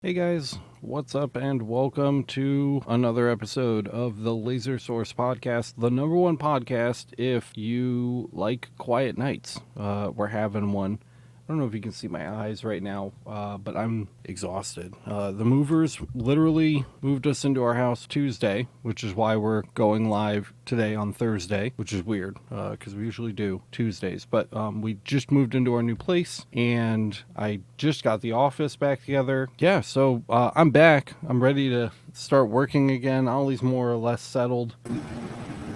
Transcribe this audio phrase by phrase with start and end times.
[0.00, 5.90] Hey guys, what's up, and welcome to another episode of the Laser Source Podcast, the
[5.90, 9.58] number one podcast if you like quiet nights.
[9.76, 11.00] Uh, we're having one.
[11.48, 14.92] I don't know if you can see my eyes right now, uh, but I'm exhausted.
[15.06, 20.10] Uh, the movers literally moved us into our house Tuesday, which is why we're going
[20.10, 24.26] live today on Thursday, which is weird because we usually do Tuesdays.
[24.26, 28.76] But um, we just moved into our new place and I just got the office
[28.76, 29.48] back together.
[29.58, 31.14] Yeah, so uh, I'm back.
[31.26, 33.26] I'm ready to start working again.
[33.26, 34.76] Ollie's more or less settled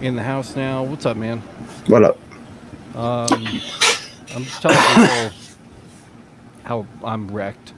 [0.03, 0.83] in the house now.
[0.83, 1.39] What's up, man?
[1.87, 2.19] What up?
[2.95, 3.47] Um,
[4.35, 5.42] I'm just telling people
[6.65, 7.73] how I'm wrecked.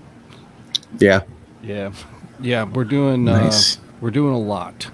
[0.98, 1.22] Yeah.
[1.62, 1.92] Yeah,
[2.40, 3.78] yeah, we're doing Nice.
[3.78, 4.90] uh, we're doing a lot.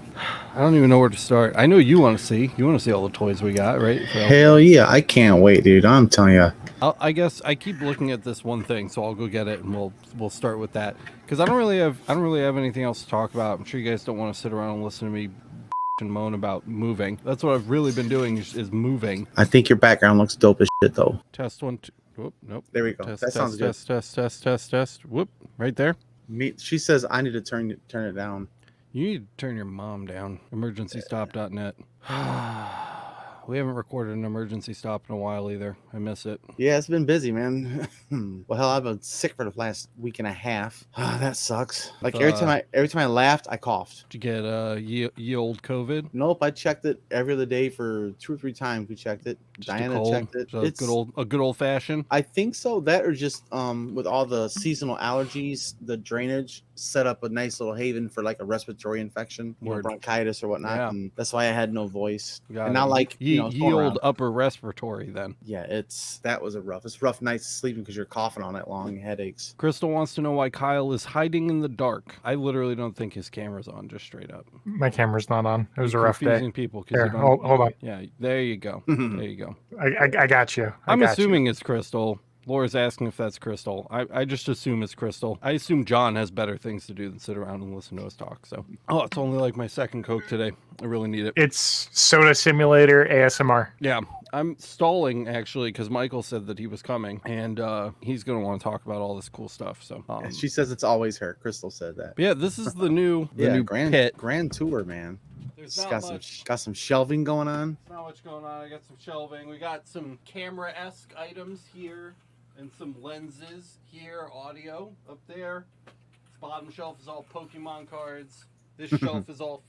[0.55, 1.53] I don't even know where to start.
[1.57, 2.51] I know you want to see.
[2.57, 4.01] You want to see all the toys we got, right?
[4.13, 4.87] So, Hell yeah.
[4.87, 5.83] I can't wait, dude.
[5.85, 6.51] I'm telling you.
[6.81, 9.59] I'll, I guess I keep looking at this one thing, so I'll go get it
[9.61, 12.57] and we'll we'll start with that because I don't really have I don't really have
[12.57, 13.59] anything else to talk about.
[13.59, 15.29] I'm sure you guys don't want to sit around and listen to me
[16.01, 17.19] and moan about moving.
[17.23, 19.27] That's what I've really been doing is, is moving.
[19.37, 21.19] I think your background looks dope as shit, though.
[21.33, 21.91] Test one, two.
[22.21, 22.65] Whoop, nope.
[22.71, 23.03] There we go.
[23.03, 23.65] Test, that test, sounds good.
[23.67, 25.05] test, test, test, test, test.
[25.05, 25.95] Whoop, right there.
[26.29, 28.47] Me, she says I need to turn turn it down.
[28.91, 30.39] You need to turn your mom down.
[30.53, 31.75] Emergencystop.net.
[33.51, 35.75] we haven't recorded an emergency stop in a while either.
[35.93, 36.39] I miss it.
[36.55, 37.85] Yeah, it's been busy, man.
[38.47, 40.87] well, hell, I've been sick for the last week and a half.
[41.01, 41.91] Ah, that sucks.
[42.01, 44.05] Like every time Uh, I every time I laughed, I coughed.
[44.09, 46.09] Did you get uh, ye, ye old COVID?
[46.13, 48.87] Nope, I checked it every other day for two or three times.
[48.87, 49.39] We checked it.
[49.59, 50.13] Just Diana cold?
[50.13, 50.47] checked it.
[50.47, 52.05] Just a good old, a good old fashioned.
[52.11, 52.79] I think so.
[52.81, 57.59] That or just um with all the seasonal allergies, the drainage set up a nice
[57.59, 60.77] little haven for like a respiratory infection, you know, bronchitis or whatnot.
[60.77, 60.89] Yeah.
[60.89, 62.41] And that's why I had no voice.
[62.51, 62.73] Got and it.
[62.73, 63.99] now like ye, you know, it's ye going old around.
[64.03, 65.09] upper respiratory.
[65.09, 66.85] Then yeah, it's that was a rough.
[66.85, 69.53] It's rough nights sleeping because you're coughing all night long, headaches.
[69.57, 72.15] Crystal wants to know why Kyle is hiding in the dark.
[72.23, 73.87] I literally don't think his camera's on.
[73.89, 74.45] Just straight up.
[74.65, 75.67] My camera's not on.
[75.77, 76.25] It was a You're rough day.
[76.27, 76.83] confusing people.
[76.83, 77.73] 'cause you Here, hold, hold on.
[77.81, 78.83] Yeah, there you go.
[78.87, 79.55] There you go.
[79.79, 80.73] I, I, I got you.
[80.87, 81.23] I I'm got you.
[81.23, 82.19] assuming it's Crystal.
[82.45, 83.87] Laura's asking if that's Crystal.
[83.91, 85.37] I, I just assume it's Crystal.
[85.41, 88.15] I assume John has better things to do than sit around and listen to us
[88.15, 88.45] talk.
[88.45, 90.51] So, oh, it's only like my second Coke today.
[90.81, 91.33] I really need it.
[91.35, 93.69] It's Soda Simulator ASMR.
[93.79, 93.99] Yeah,
[94.33, 98.45] I'm stalling actually because Michael said that he was coming and uh, he's going to
[98.45, 99.83] want to talk about all this cool stuff.
[99.83, 101.37] So, um, she says it's always her.
[101.41, 102.15] Crystal said that.
[102.15, 104.17] but yeah, this is the new the yeah, new grand pit.
[104.17, 105.19] grand tour, man.
[105.55, 107.77] There's It's not got some got some shelving going on.
[107.85, 108.65] There's not much going on.
[108.65, 109.47] I got some shelving.
[109.47, 112.15] We got some camera esque items here
[112.61, 115.65] and some lenses here, audio up there.
[115.85, 118.45] This bottom shelf is all Pokemon cards.
[118.77, 119.63] This shelf is all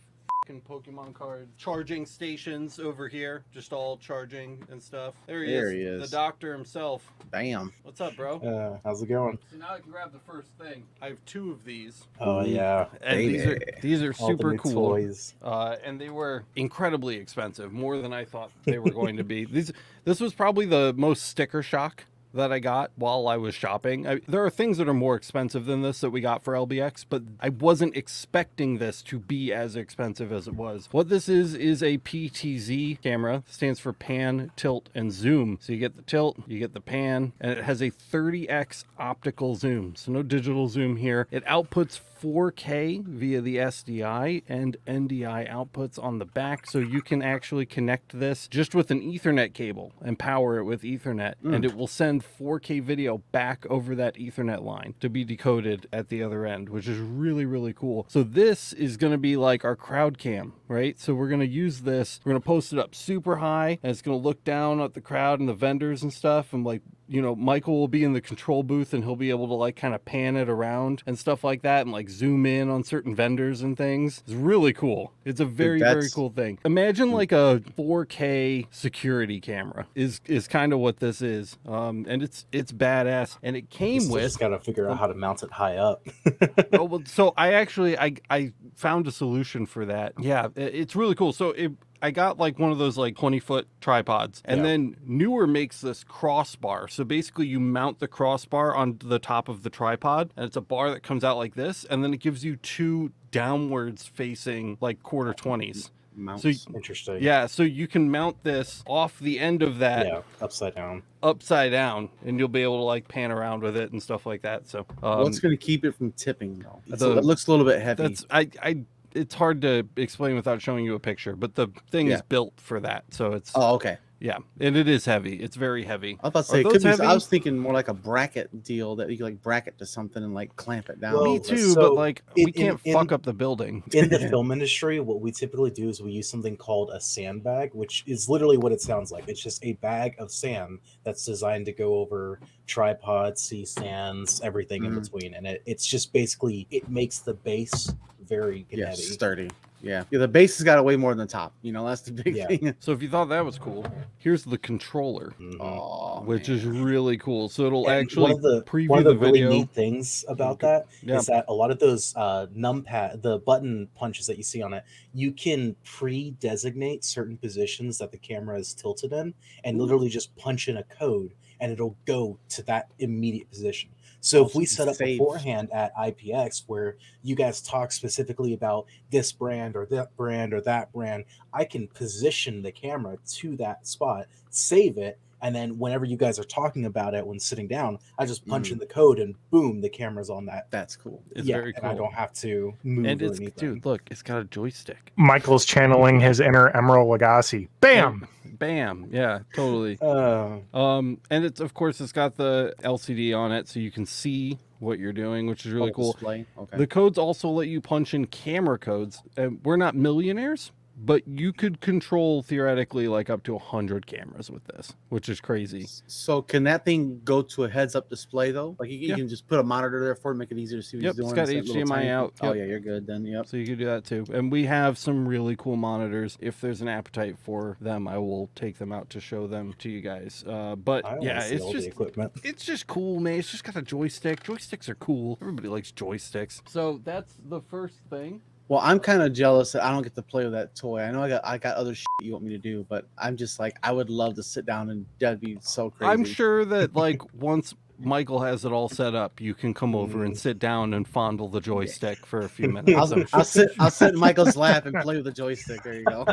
[0.45, 1.49] fucking Pokemon cards.
[1.57, 5.15] Charging stations over here, just all charging and stuff.
[5.27, 5.73] There he There is.
[5.73, 6.11] he is.
[6.11, 7.11] The doctor himself.
[7.33, 7.73] Damn.
[7.83, 8.37] What's up, bro?
[8.41, 9.39] Uh, how's it going?
[9.51, 10.85] So now I can grab the first thing.
[11.01, 12.03] I have two of these.
[12.21, 13.73] Oh yeah, And these are Baby.
[13.81, 14.73] these are all the super new cool.
[14.91, 15.33] toys.
[15.43, 19.45] uh, and they were incredibly expensive, more than I thought they were going to be.
[19.53, 19.73] These,
[20.05, 22.05] this was probably the most sticker shock
[22.35, 24.07] that I got while I was shopping.
[24.07, 27.05] I, there are things that are more expensive than this that we got for LBX,
[27.09, 30.89] but I wasn't expecting this to be as expensive as it was.
[30.93, 35.59] What this is is a PTZ camera, stands for pan, tilt, and zoom.
[35.61, 39.55] So you get the tilt, you get the pan, and it has a 30x optical
[39.55, 39.97] zoom.
[39.97, 41.27] So no digital zoom here.
[41.31, 47.21] It outputs 4K via the SDI and NDI outputs on the back, so you can
[47.21, 51.65] actually connect this just with an Ethernet cable and power it with Ethernet, and mm.
[51.65, 56.23] it will send 4K video back over that Ethernet line to be decoded at the
[56.23, 58.07] other end, which is really, really cool.
[58.09, 60.99] So, this is going to be like our crowd cam, right?
[60.99, 63.91] So, we're going to use this, we're going to post it up super high, and
[63.91, 66.83] it's going to look down at the crowd and the vendors and stuff, and like
[67.13, 69.77] you know, Michael will be in the control booth and he'll be able to like
[69.77, 73.15] kind of pan it around and stuff like that and like zoom in on certain
[73.15, 74.23] vendors and things.
[74.27, 75.13] It's really cool.
[75.27, 76.59] It's a very, very cool thing.
[76.65, 81.59] Imagine like a 4K security camera is is kind of what this is.
[81.67, 83.37] Um and it's it's badass.
[83.43, 86.07] And it came with just gotta figure out how to mount it high up.
[86.73, 90.15] oh, well, so I actually I I found a solution for that.
[90.19, 91.35] Yeah, it's really cool.
[91.35, 94.63] So it I got like one of those like 20 foot tripods, and Yeah.
[94.65, 96.89] then Newer makes this crossbar.
[96.89, 100.61] So basically, you mount the crossbar on the top of the tripod, and it's a
[100.61, 105.03] bar that comes out like this, and then it gives you two downwards facing like
[105.03, 105.91] quarter 20s.
[106.15, 106.43] Mounts.
[106.43, 107.23] So Interesting.
[107.23, 111.03] yeah, so you can mount this off the end of that Yeah, upside down.
[111.23, 114.43] upside down, and you'll be able to like pan around with it and stuff like
[114.43, 114.69] that.
[114.69, 116.83] So um, What's going to keep it from tipping though?
[116.87, 118.03] That's the- a, it looks a little bit heavy.
[118.03, 118.79] That's I I
[119.15, 122.81] it's hard to explain without showing you a picture, but the thing is built for
[122.81, 123.05] that.
[123.11, 123.99] So it's oh, okay.
[124.23, 125.35] Yeah, and it is heavy.
[125.35, 126.17] It's very heavy.
[126.23, 126.89] I was about to say, it could be.
[127.05, 130.23] I was thinking more like a bracket deal that you could like bracket to something
[130.23, 131.15] and like clamp it down.
[131.15, 133.83] Well, Me too, so but like in- we can't in- fuck in- up the building.
[133.93, 137.71] in the film industry, what we typically do is we use something called a sandbag,
[137.75, 139.25] which is literally what it sounds like.
[139.27, 142.39] It's just a bag of sand that's designed to go over
[142.69, 145.03] tripods, C stands, everything in Mhm.
[145.03, 147.93] between, and it, it's just basically it makes the base
[148.29, 149.03] very yeah, heavy.
[149.03, 149.51] sturdy.
[149.83, 150.21] Yeah, yeah.
[150.21, 151.53] The base has got to weigh more than the top.
[151.63, 152.47] You know, that's the big Yeah.
[152.47, 152.75] thing.
[152.79, 153.85] So if you thought that was cool,
[154.19, 155.57] here's the controller, Mhm.
[155.61, 156.57] Oh, which man.
[156.59, 157.49] is really cool.
[157.49, 159.51] So it'll And actually one of the preview one of the, the, really video.
[159.51, 161.21] neat things about that is Yeah.
[161.35, 164.85] that a lot of those uh, numpad, the button punches that you see on it,
[165.15, 170.69] you can pre-designate certain positions that the camera is tilted in, and literally just punch
[170.69, 173.91] in a code, and it'll go to that immediate position.
[174.21, 179.33] So if we set up beforehand at LBX where you guys talk specifically about this
[179.33, 184.27] brand or that brand or that brand, I can position the camera to that spot,
[184.49, 188.25] save it, and then whenever you guys are talking about it when sitting down, I
[188.27, 188.73] just punch Mm.
[188.73, 190.69] in the code and boom, the camera's on that.
[190.71, 191.23] That's cool.
[191.33, 193.75] It's yeah, very and I don't have to move And it's anything.
[193.75, 195.13] dude, look, it's got a joystick.
[195.17, 197.69] Michael's channeling his inner Emeril Lagasse.
[197.81, 198.27] Bam!
[198.45, 199.09] Bam.
[199.11, 199.99] Yeah, totally.
[200.01, 204.07] Uh, Um, and it's of course it's got the LCD on it, so you can
[204.07, 206.17] see what you're doing, which is really Oh, cool.
[206.59, 206.77] Okay.
[206.77, 209.23] The codes also let you punch in camera codes.
[209.37, 214.65] And we're not millionaires, but you could control theoretically like up to 100 cameras with
[214.65, 215.87] this, which is crazy.
[216.07, 218.77] so can that thing go to a heads-up display though?
[218.79, 219.17] Like you, you Yeah.
[219.17, 221.13] can just put a monitor there for it, make it easier to see what Yep,
[221.15, 221.29] he's doing.
[221.31, 223.25] it's got instead HDMI tiny- out, Oh yeah, you're good then.
[223.25, 223.47] Yep.
[223.47, 224.25] So you could do that too.
[224.33, 226.37] And we have some really cool monitors.
[226.41, 229.89] If there's an appetite for them, I will take them out to show them to
[229.91, 230.45] you guys.
[230.47, 232.33] Uh, but yeah, yeah, it's just equipment.
[232.45, 233.39] it's just cool, man.
[233.39, 234.43] It's just got a joystick.
[234.45, 235.39] Joysticks are cool.
[235.41, 236.61] Everybody likes joysticks.
[236.69, 238.43] So that's the first thing.
[238.73, 241.03] Well, I'm kind of jealous that I don't get to play with that toy.
[241.03, 243.37] I know I got I got other shit you want me to do, but I'm
[243.37, 246.11] just like I would love to sit down and that'd be so crazy.
[246.11, 250.25] I'm sure that like once Michael has it all set up, you can come over
[250.25, 250.39] and mm.
[250.39, 252.97] sit down and fondle the joystick for a few minutes.
[252.97, 255.83] I'll, I'm I'll sit I'll sit in Michael's lap and play with the joystick.
[255.83, 256.25] There you go.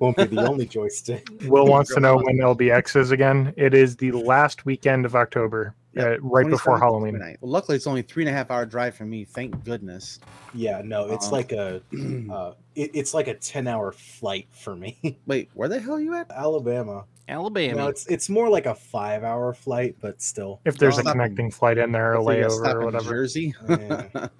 [0.00, 1.28] Won't be the only joystick.
[1.42, 3.52] Will wants to know when LBX is again.
[3.58, 7.14] It is the last weekend of October, uh, right before Halloween.
[7.16, 7.36] 29th.
[7.40, 9.24] Well, luckily it's only three and a half hour drive for me.
[9.24, 10.20] Thank goodness.
[10.54, 11.32] Yeah, no, it's Uh-uh.
[11.32, 11.82] like a
[12.32, 15.18] uh, it, it's like a ten hour flight for me.
[15.26, 16.30] Wait, where the hell are you at?
[16.30, 17.04] Alabama.
[17.28, 17.76] Alabama.
[17.76, 20.60] No, it's it's more like a five hour flight, but still.
[20.64, 22.84] If there's a Stop in- connecting flight in there or Hopefully you gotta layover or
[22.84, 23.10] whatever.
[23.10, 23.54] Jersey.
[23.68, 24.28] Yeah.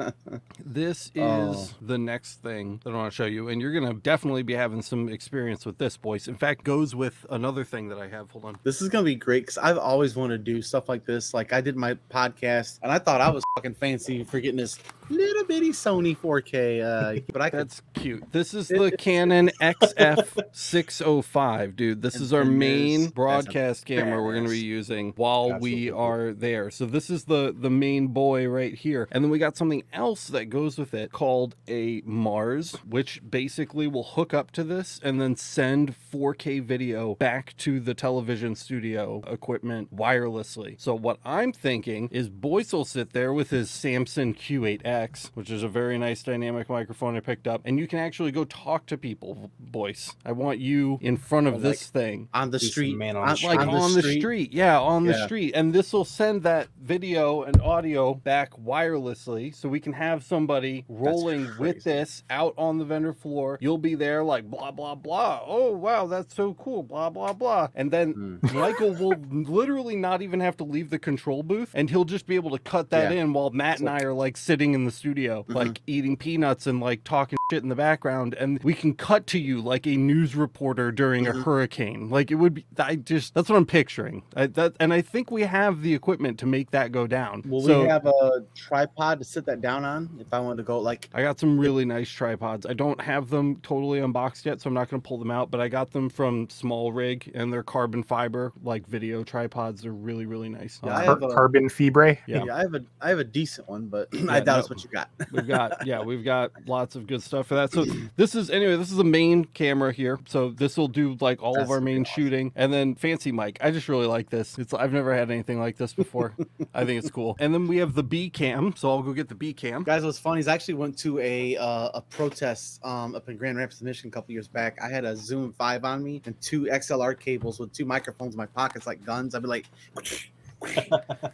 [0.68, 1.68] This is Oh.
[1.80, 4.82] the next thing that I want to show you, and you're gonna definitely be having
[4.82, 6.26] some experience with this, boys.
[6.28, 8.30] In fact, goes with another thing that I have.
[8.32, 8.58] Hold on.
[8.62, 11.32] This is gonna be great because I've always wanted to do stuff like this.
[11.32, 14.78] Like I did my podcast, and I thought I was fucking fancy for getting this
[15.08, 16.82] little bitty Sony 4K.
[16.82, 18.24] Uh, but I could That's cute.
[18.32, 22.02] This is the Canon XF605, dude.
[22.02, 25.62] This And is our then main broadcast camera we're going to be using while That's
[25.62, 26.70] we are there.
[26.70, 29.08] So this is the the main boy right here.
[29.12, 33.86] And then we got something else that goes with it called a Mars, which basically
[33.86, 39.22] will hook up to this and then send 4K video back to the television studio
[39.26, 40.80] equipment wirelessly.
[40.80, 45.62] So what I'm thinking is Boyce will sit there with his Samson Q8X, which is
[45.62, 48.96] a very nice dynamic microphone I picked up, and you can actually go talk to
[48.96, 50.14] people, Boyce.
[50.24, 52.28] I want you in front of Oh, this thing.
[52.34, 53.74] on the street, man on on, the Like street.
[53.74, 54.52] on, the, street.
[54.52, 59.68] yeah, on the street, and this will send that video and audio back wirelessly, so
[59.68, 63.58] we can have somebody rolling with this out on the vendor floor.
[63.60, 65.40] You'll be there, like blah blah blah.
[65.46, 66.82] Oh wow, that's so cool.
[66.82, 68.52] Blah blah blah, and then Mm.
[68.54, 72.34] Michael will literally not even have to leave the control booth, and he'll just be
[72.36, 73.22] able to cut that Yeah.
[73.22, 75.54] in while Matt and I are like sitting in the studio, Mhm.
[75.54, 79.38] like eating peanuts and like talking shit in the background, and we can cut to
[79.38, 81.44] you like a news reporter during a Mhm.
[81.44, 82.08] hurricane.
[82.10, 82.66] Like it would be.
[82.78, 84.22] I just that's what I'm picturing.
[84.34, 87.42] I, that and I think we have the equipment to make that go down.
[87.46, 90.62] Will so, we have a tripod to sit that down on if I wanted to
[90.64, 91.08] go like?
[91.14, 92.66] I got some really nice tripods.
[92.66, 95.50] I don't have them totally unboxed yet, so I'm not going to pull them out.
[95.50, 99.82] But I got them from SmallRig, and they're carbon fiber, like video tripods.
[99.82, 100.80] They're really, really nice.
[100.82, 102.18] Yeah, Um, I Car- a- carbon fibre.
[102.26, 102.44] Yeah.
[102.44, 102.56] Yeah.
[102.56, 104.58] I have a I have a decent one, but I doubt no.
[104.58, 105.10] it's what you got.
[105.32, 107.84] we've got yeah we've got lots of good stuff for that so
[108.16, 111.58] this is anyway this is the main camera here so this will do like all
[111.58, 112.22] of our main awesome.
[112.22, 114.58] shooting and then fancy mic i just really like this.
[114.58, 116.34] It's i've never had anything like this before.
[116.74, 117.36] I think it's cool.
[117.38, 119.82] And then we have the b cam so i'll go get the b cam.
[119.82, 123.36] Guys, what's funny is I actually went to a uh, a protest um, up in
[123.36, 124.78] Grand Rapids, Michigan, a couple years back.
[124.82, 128.38] I had a Zoom Five on me and two XLR cables with two microphones in
[128.38, 129.34] my pockets like guns.
[129.34, 129.66] I'd be like,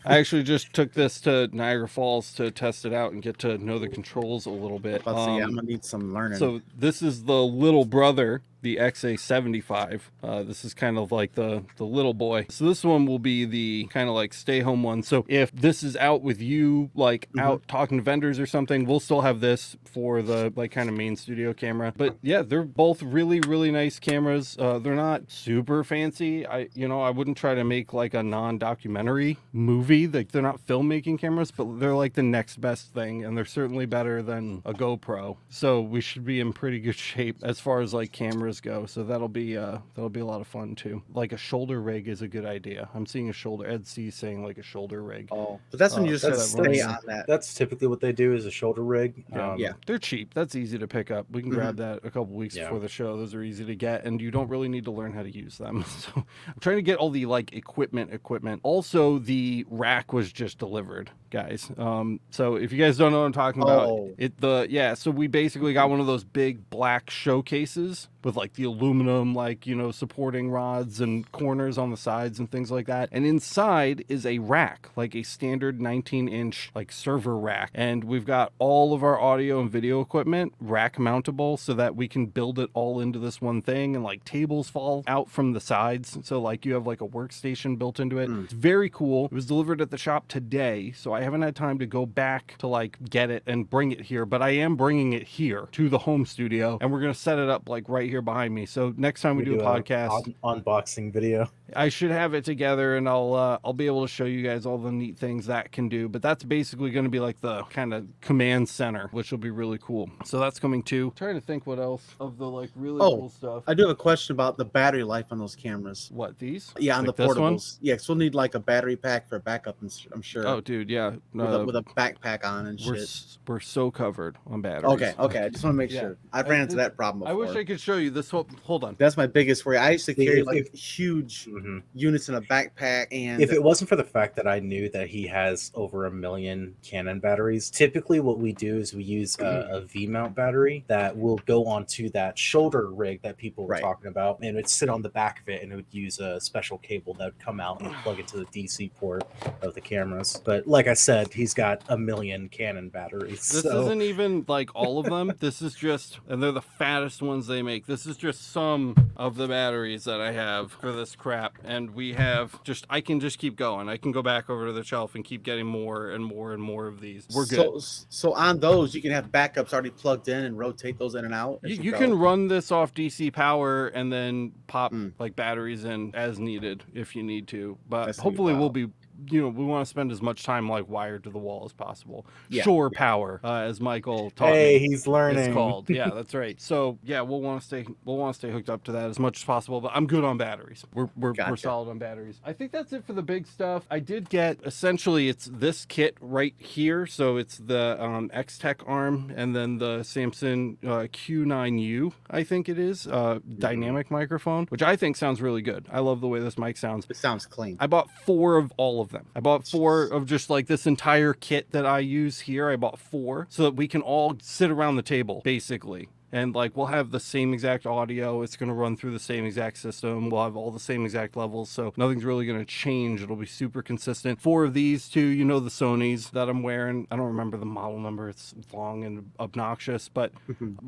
[0.04, 3.56] i actually just took this to niagara falls to test it out and get to
[3.58, 5.04] know the controls a little bit.
[5.04, 6.38] To say, yeah, I'm Um, gonna need some learning.
[6.38, 10.00] So this is the little brother the XA75.
[10.22, 12.46] Uh, this is kind of like the the little boy.
[12.48, 15.02] So this one will be the kind of like stay home one.
[15.02, 17.40] So if this is out with you, like Mhm.
[17.42, 20.96] out talking to vendors or something, we'll still have this for the like kind of
[20.96, 21.92] main studio camera.
[21.96, 24.56] But yeah, they're both really really nice cameras.
[24.58, 26.46] Uh, they're not super fancy.
[26.46, 30.06] I you know I wouldn't try to make like a non-documentary movie.
[30.06, 33.86] Like they're not filmmaking cameras, but they're like the next best thing, and they're certainly
[33.86, 35.36] better than a GoPro.
[35.48, 38.86] So we should be in pretty good shape as far as like cameras go.
[38.86, 41.02] So that'll be uh that'll be a lot of fun too.
[41.14, 42.88] Like a shoulder rig is a good idea.
[42.94, 43.66] I'm seeing a shoulder.
[43.66, 45.28] Ed C saying like a shoulder rig.
[45.30, 47.26] Oh, but that's when Oh, you just that's- gotta stay on that.
[47.26, 49.24] That's typically what they do is a shoulder rig.
[49.32, 49.52] Yeah.
[49.52, 49.72] Um, Yeah.
[49.86, 50.34] They're cheap.
[50.34, 51.26] That's easy to pick up.
[51.30, 52.64] We can grab that a couple weeks Yeah.
[52.64, 53.16] before the show.
[53.16, 55.58] Those are easy to get, and you don't really need to learn how to use
[55.58, 55.84] them.
[56.02, 58.60] So I'm trying to get all the like equipment, equipment.
[58.64, 61.70] Also, the rack was just delivered, guys.
[61.78, 64.10] Um, so if you guys don't know what I'm talking about, Oh.
[64.18, 64.94] it the yeah.
[64.94, 69.66] So we basically got one of those big black showcases with like the aluminum, like
[69.66, 73.08] you know, supporting rods and corners on the sides and things like that.
[73.12, 77.70] And inside is a rack, like a standard 19 inch like server rack.
[77.74, 82.08] And we've got all of our audio and video equipment rack mountable so that we
[82.08, 83.94] can build it all into this one thing.
[83.94, 87.78] And like tables fall out from the sides, so like you have like a workstation
[87.78, 88.28] built into it.
[88.28, 88.44] Mm.
[88.44, 89.26] It's very cool.
[89.26, 92.56] It was delivered at the shop today, so I haven't had time to go back
[92.58, 94.24] to like get it and bring it here.
[94.24, 97.48] But I am bringing it here to the home studio, and we're gonna set it
[97.48, 98.66] up like right here behind me.
[98.66, 101.50] So next time we, do, a podcast, un- unboxing video.
[101.76, 104.66] I should have it together, and I'll uh, I'll be able to show you guys
[104.66, 106.08] all the neat things that can do.
[106.08, 109.50] But that's basically going to be like the kind of command center, which will be
[109.50, 110.10] really cool.
[110.24, 111.12] So that's coming too.
[111.16, 113.64] trying to think what else of the like really Oh, cool stuff.
[113.66, 116.10] I do have a question about the battery life on those cameras.
[116.12, 116.72] what these?
[116.78, 117.54] Yeah, on Like the this one?
[117.56, 117.78] portables.
[117.80, 119.76] Yeah, so we'll need like a battery pack for backup.
[120.12, 120.46] I'm sure.
[120.46, 121.16] Oh, dude, yeah.
[121.34, 123.02] with, Uh, a, with a backpack on and we're shit.
[123.04, 124.92] s- we're so covered on batteries.
[124.92, 125.44] Okay, okay.
[125.44, 126.00] I just want to make Yeah.
[126.00, 126.16] sure.
[126.32, 128.30] I've I- ran into that problem I wish I could show you this.
[128.30, 128.94] Whole, hold on.
[128.98, 129.76] That's my biggest worry.
[129.78, 131.82] I used to carry like huge Mhm.
[131.94, 135.08] units in a backpack, and If it wasn't for the fact that I knew that
[135.08, 139.68] he has over a million Canon batteries, typically what we do is we use a,
[139.72, 143.82] a V mount battery that will go onto that shoulder rig that people were Right.
[143.82, 146.18] talking about, and it would sit on the back of it, and it would use
[146.18, 149.24] a special cable that would come out and plug into the DC port
[149.62, 150.40] of the cameras.
[150.44, 153.50] But like I said, he's got a million Canon batteries.
[153.50, 155.32] This so isn't even like all of them.
[155.40, 157.86] this is just, and they're the fattest ones they make.
[157.86, 161.51] This is just some of the batteries that I have for this crap.
[161.64, 163.88] And we have just, I can just keep going.
[163.88, 166.62] I can go back over to the shelf and keep getting more and more and
[166.62, 167.26] more of these.
[167.32, 167.80] We're good.
[167.82, 171.24] So, so on those, you can have backups already plugged in and rotate those in
[171.24, 171.60] and out.
[171.62, 175.12] You, you can run this off DC power and then pop Mm.
[175.18, 177.78] like batteries in as needed if you need to.
[177.88, 178.88] But That's hopefully we'll be,
[179.30, 181.72] you know, we want to spend as much time like wired to the wall as
[181.72, 182.26] possible.
[182.48, 182.62] Yeah.
[182.62, 184.88] Shore power, uh, as Michael taught hey, me.
[184.88, 185.44] he's learning.
[185.44, 185.88] It's called.
[185.92, 186.58] Yeah, that's right.
[186.58, 189.18] So yeah, we'll want to stay we'll want to stay hooked up to that as
[189.18, 189.80] much as possible.
[189.80, 190.86] But I'm good on batteries.
[190.94, 192.40] We're we're, we're solid on batteries.
[192.44, 193.84] I think that's it for the big stuff.
[193.90, 197.06] I did get essentially it's this kit right here.
[197.06, 202.12] So it's the um, X Tech arm and then the Samson uh, Q9U.
[202.30, 205.86] I think it is uh, dynamic microphone, which I think sounds really good.
[205.90, 207.06] I love the way this mic sounds.
[207.08, 207.76] It sounds clean.
[207.80, 209.26] I bought four of all of them.
[209.34, 212.68] I bought four of just like this entire kit that I use here.
[212.68, 216.08] I bought four so that we can all sit around the table, basically.
[216.34, 218.40] And like we'll have the same exact audio.
[218.42, 220.30] It's going to run through the same exact system.
[220.30, 221.68] We'll have all the same exact levels.
[221.68, 223.22] So nothing's really going to change.
[223.22, 224.40] It'll be super consistent.
[224.40, 227.06] Four of these two, you know, the Sony's that I'm wearing.
[227.10, 228.30] I don't remember the model number.
[228.30, 230.32] It's long and obnoxious, but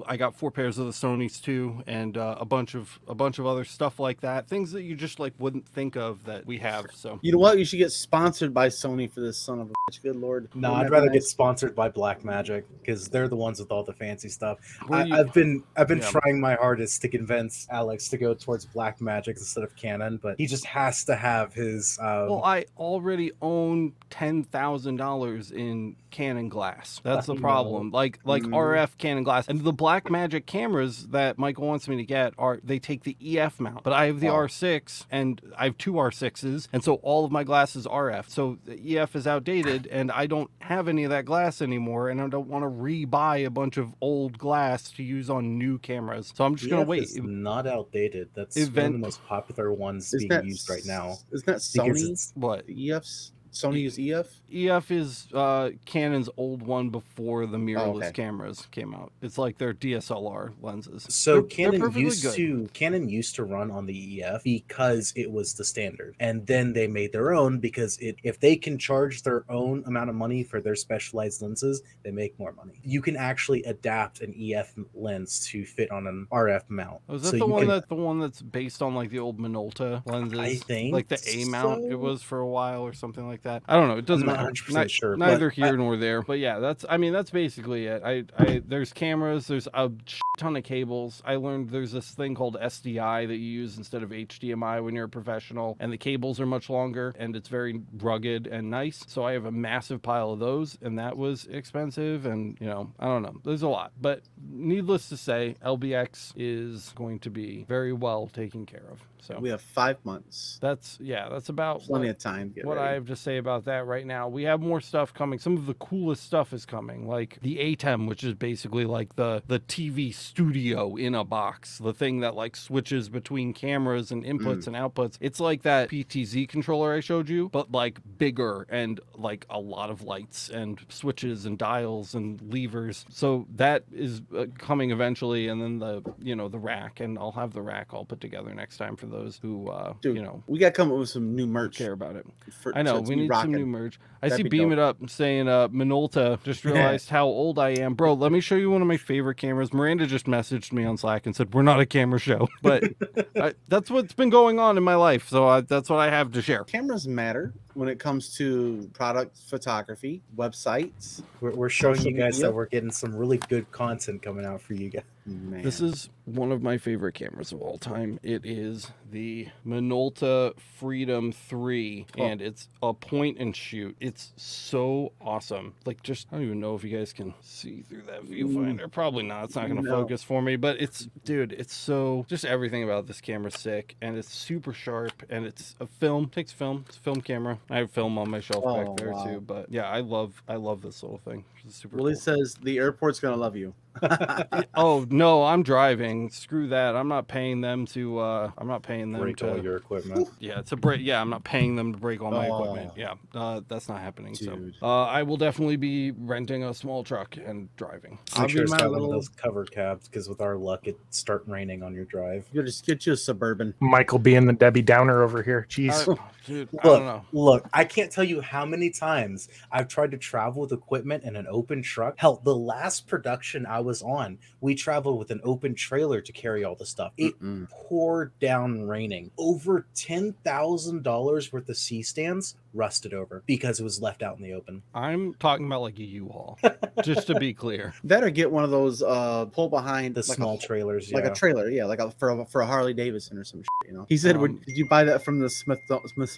[0.07, 3.39] I got four pairs of the Sony's too, and uh, a bunch of a bunch
[3.39, 4.49] of other stuff like that.
[4.49, 6.87] Things that you just like wouldn't think of that we have.
[6.95, 7.59] So You know what?
[7.59, 10.01] You should get sponsored by Sony for this son of a bitch.
[10.03, 10.49] Good lord.
[10.55, 13.93] No, I'd rather be get sponsored by Blackmagic because they're the ones with all the
[13.93, 14.59] fancy stuff.
[14.91, 16.11] I, you- I've been I've been Yeah.
[16.11, 20.47] trying my hardest to convince Alex to go towards Blackmagic instead of Canon, but he
[20.47, 21.99] just has to have his.
[22.01, 27.01] Um, Well, I already own ten thousand dollars in Canon glass.
[27.03, 27.91] That's the problem.
[27.91, 28.55] Like like Mm.
[28.55, 32.79] RF Canon glass, and the Blackmagic cameras that Michael wants me to get are they
[32.79, 34.35] take the EF mount, but I have the Oh.
[34.37, 38.29] R6 and I have two R6s, and so all of my glass is RF.
[38.29, 42.21] So the EF is outdated, and I don't have any of that glass anymore, and
[42.21, 46.33] I don't want to re-buy a bunch of old glass to use on new cameras.
[46.35, 47.05] So I'm just gonna wait.
[47.05, 48.31] is not outdated.
[48.35, 51.17] That's one of the most popular ones Isn't being that used right now.
[51.33, 52.03] Isn't that because Sony?
[52.05, 52.67] it's- What?
[52.67, 54.41] The EFs Sony E EF.
[54.53, 58.13] EF is uh, Canon's old one before the mirrorless Oh, okay.
[58.13, 59.13] cameras came out.
[59.23, 61.07] It's like their DSLR lenses.
[61.09, 62.35] So They're- they're Canon used good.
[62.37, 66.73] to Canon used to run on the EF because it was the standard, and then
[66.73, 70.43] they made their own because it if they can charge their own amount of money
[70.43, 72.81] for their specialized lenses, they make more money.
[72.83, 77.01] You can actually adapt an EF lens to fit on an RF mount.
[77.07, 79.39] Was that So the one can- that the one that's based on like the old
[79.39, 80.39] Minolta lenses?
[80.39, 83.44] I think like the A mount it was for a while or something like that.
[83.47, 83.97] I don't know.
[83.99, 84.51] It doesn't not matter.
[84.53, 86.23] 100% Ni- sure, Neither I- here nor there.
[86.23, 88.03] But yeah, that's I mean that's basically it.
[88.05, 89.47] I I there's cameras.
[89.47, 89.91] There's a
[90.39, 91.23] ton of cables.
[91.25, 95.05] I learned there's this thing called SDI that you use instead of HDMI when you're
[95.05, 99.05] a professional, and the cables are much longer and it's very rugged and nice.
[99.07, 102.27] So I have a massive pile of those, and that was expensive.
[102.27, 103.37] And you know I don't know.
[103.45, 108.67] There's a lot, but needless to say, LBX is going to be very well taken
[108.67, 109.01] care of.
[109.21, 110.59] So We have five months.
[110.61, 112.49] that's yeah, that's about Plenty what, of time.
[112.51, 114.29] to Get what I have to say about that right now.
[114.29, 115.39] We have more stuff coming.
[115.39, 119.43] Some of the coolest stuff is coming, like the ATEM, which is basically like the
[119.47, 124.67] the TV studio in a box, the thing that like switches between cameras and inputs
[124.67, 125.17] and outputs.
[125.21, 129.91] It's like that PTZ controller I showed you, but like bigger and like a lot
[129.91, 133.05] of lights and switches and dials and levers.
[133.09, 137.33] So that is uh, coming eventually, and then the you know the rack, and I'll
[137.33, 140.43] have the rack all put together next time for those who uh, Dude, you know
[140.47, 141.77] we got to come up with some new merch.
[141.77, 142.27] care about it.
[142.51, 143.53] For, I know so we be need rocking.
[143.53, 143.99] some new merch.
[144.23, 144.73] I That'd see be Beam dope.
[144.73, 147.95] It Up saying uh Minolta just realized how old I am.
[147.95, 149.73] Bro, let me show you one of my favorite cameras.
[149.73, 152.85] Miranda just messaged me on Slack and said we're not a camera show, but
[153.37, 155.29] I, that's what's been going on in my life.
[155.29, 156.65] So I, that's what I have to share.
[156.65, 161.23] Cameras matter when it comes to product photography, websites.
[161.41, 162.47] We're, we're showing you guys media.
[162.49, 165.03] that we're getting some really good content coming out for you guys.
[165.27, 165.63] Man.
[165.63, 168.21] This is one of my favorite cameras of all time.
[168.23, 172.23] It is the Minolta Freedom 3 Oh.
[172.23, 173.97] and it's a point and shoot.
[174.01, 175.73] It's so awesome.
[175.87, 178.91] Like just I don't even know if you guys can see through that viewfinder.
[178.93, 179.45] Probably not.
[179.45, 180.03] It's not going to No.
[180.03, 184.19] focus for me, but it's dude, it's so just everything about this camera's sick and
[184.19, 186.85] it's super sharp and it's a film, takes film.
[186.89, 187.59] It's a film camera.
[187.71, 189.25] I have film on my shelf Oh, back there wow.
[189.25, 191.45] too, but yeah, I love I love this little thing.
[191.65, 192.21] It's super Willie cool.
[192.21, 193.73] says the airport's gonna love you.
[194.75, 196.31] Oh no, I'm driving.
[196.31, 196.97] Screw that.
[196.97, 198.19] I'm not paying them to.
[198.19, 199.51] uh I'm not paying them Break to.
[199.53, 200.29] all your equipment.
[200.41, 201.01] Yeah, it's a break.
[201.03, 202.63] Yeah, I'm not paying them to break all my Oh.
[202.63, 202.93] equipment.
[202.97, 204.35] Yeah, uh, that's not happening.
[204.35, 204.75] Dude.
[204.81, 208.19] So, uh, I will definitely be renting a small truck and driving.
[208.35, 210.57] I'll Make be sure my got one little- of those covered cabs because with our
[210.57, 212.47] luck, it start raining on your drive.
[212.53, 213.75] You just get you a suburban.
[213.81, 215.67] Michael being the Debbie Downer over here.
[215.71, 216.13] Jeez.
[216.19, 217.25] I- dude, I don't know.
[217.33, 221.25] Look, look, I can't tell you how many times I've tried to travel with equipment
[221.25, 222.15] in an open truck.
[222.19, 226.65] Hell, the last production I was on, we traveled with an open trailer to carry
[226.65, 227.13] all the stuff.
[227.17, 227.69] It Mm-mm.
[227.71, 229.31] poured down raining.
[229.39, 234.53] Over $10,000 worth of C stands rusted over because it was left out in the
[234.53, 234.83] open.
[234.95, 236.59] I'm talking about like a U-Haul,
[237.05, 237.95] just to be clear.
[238.05, 241.25] That or get one of those uh pull behind The like small a, trailers, like
[241.25, 241.31] yeah.
[241.31, 243.97] a trailer, yeah, like a, for a, for a Harley Davidson or some shit, you
[243.97, 244.07] know.
[244.09, 246.31] He said, Um, "Would did you buy that from the Smith Smith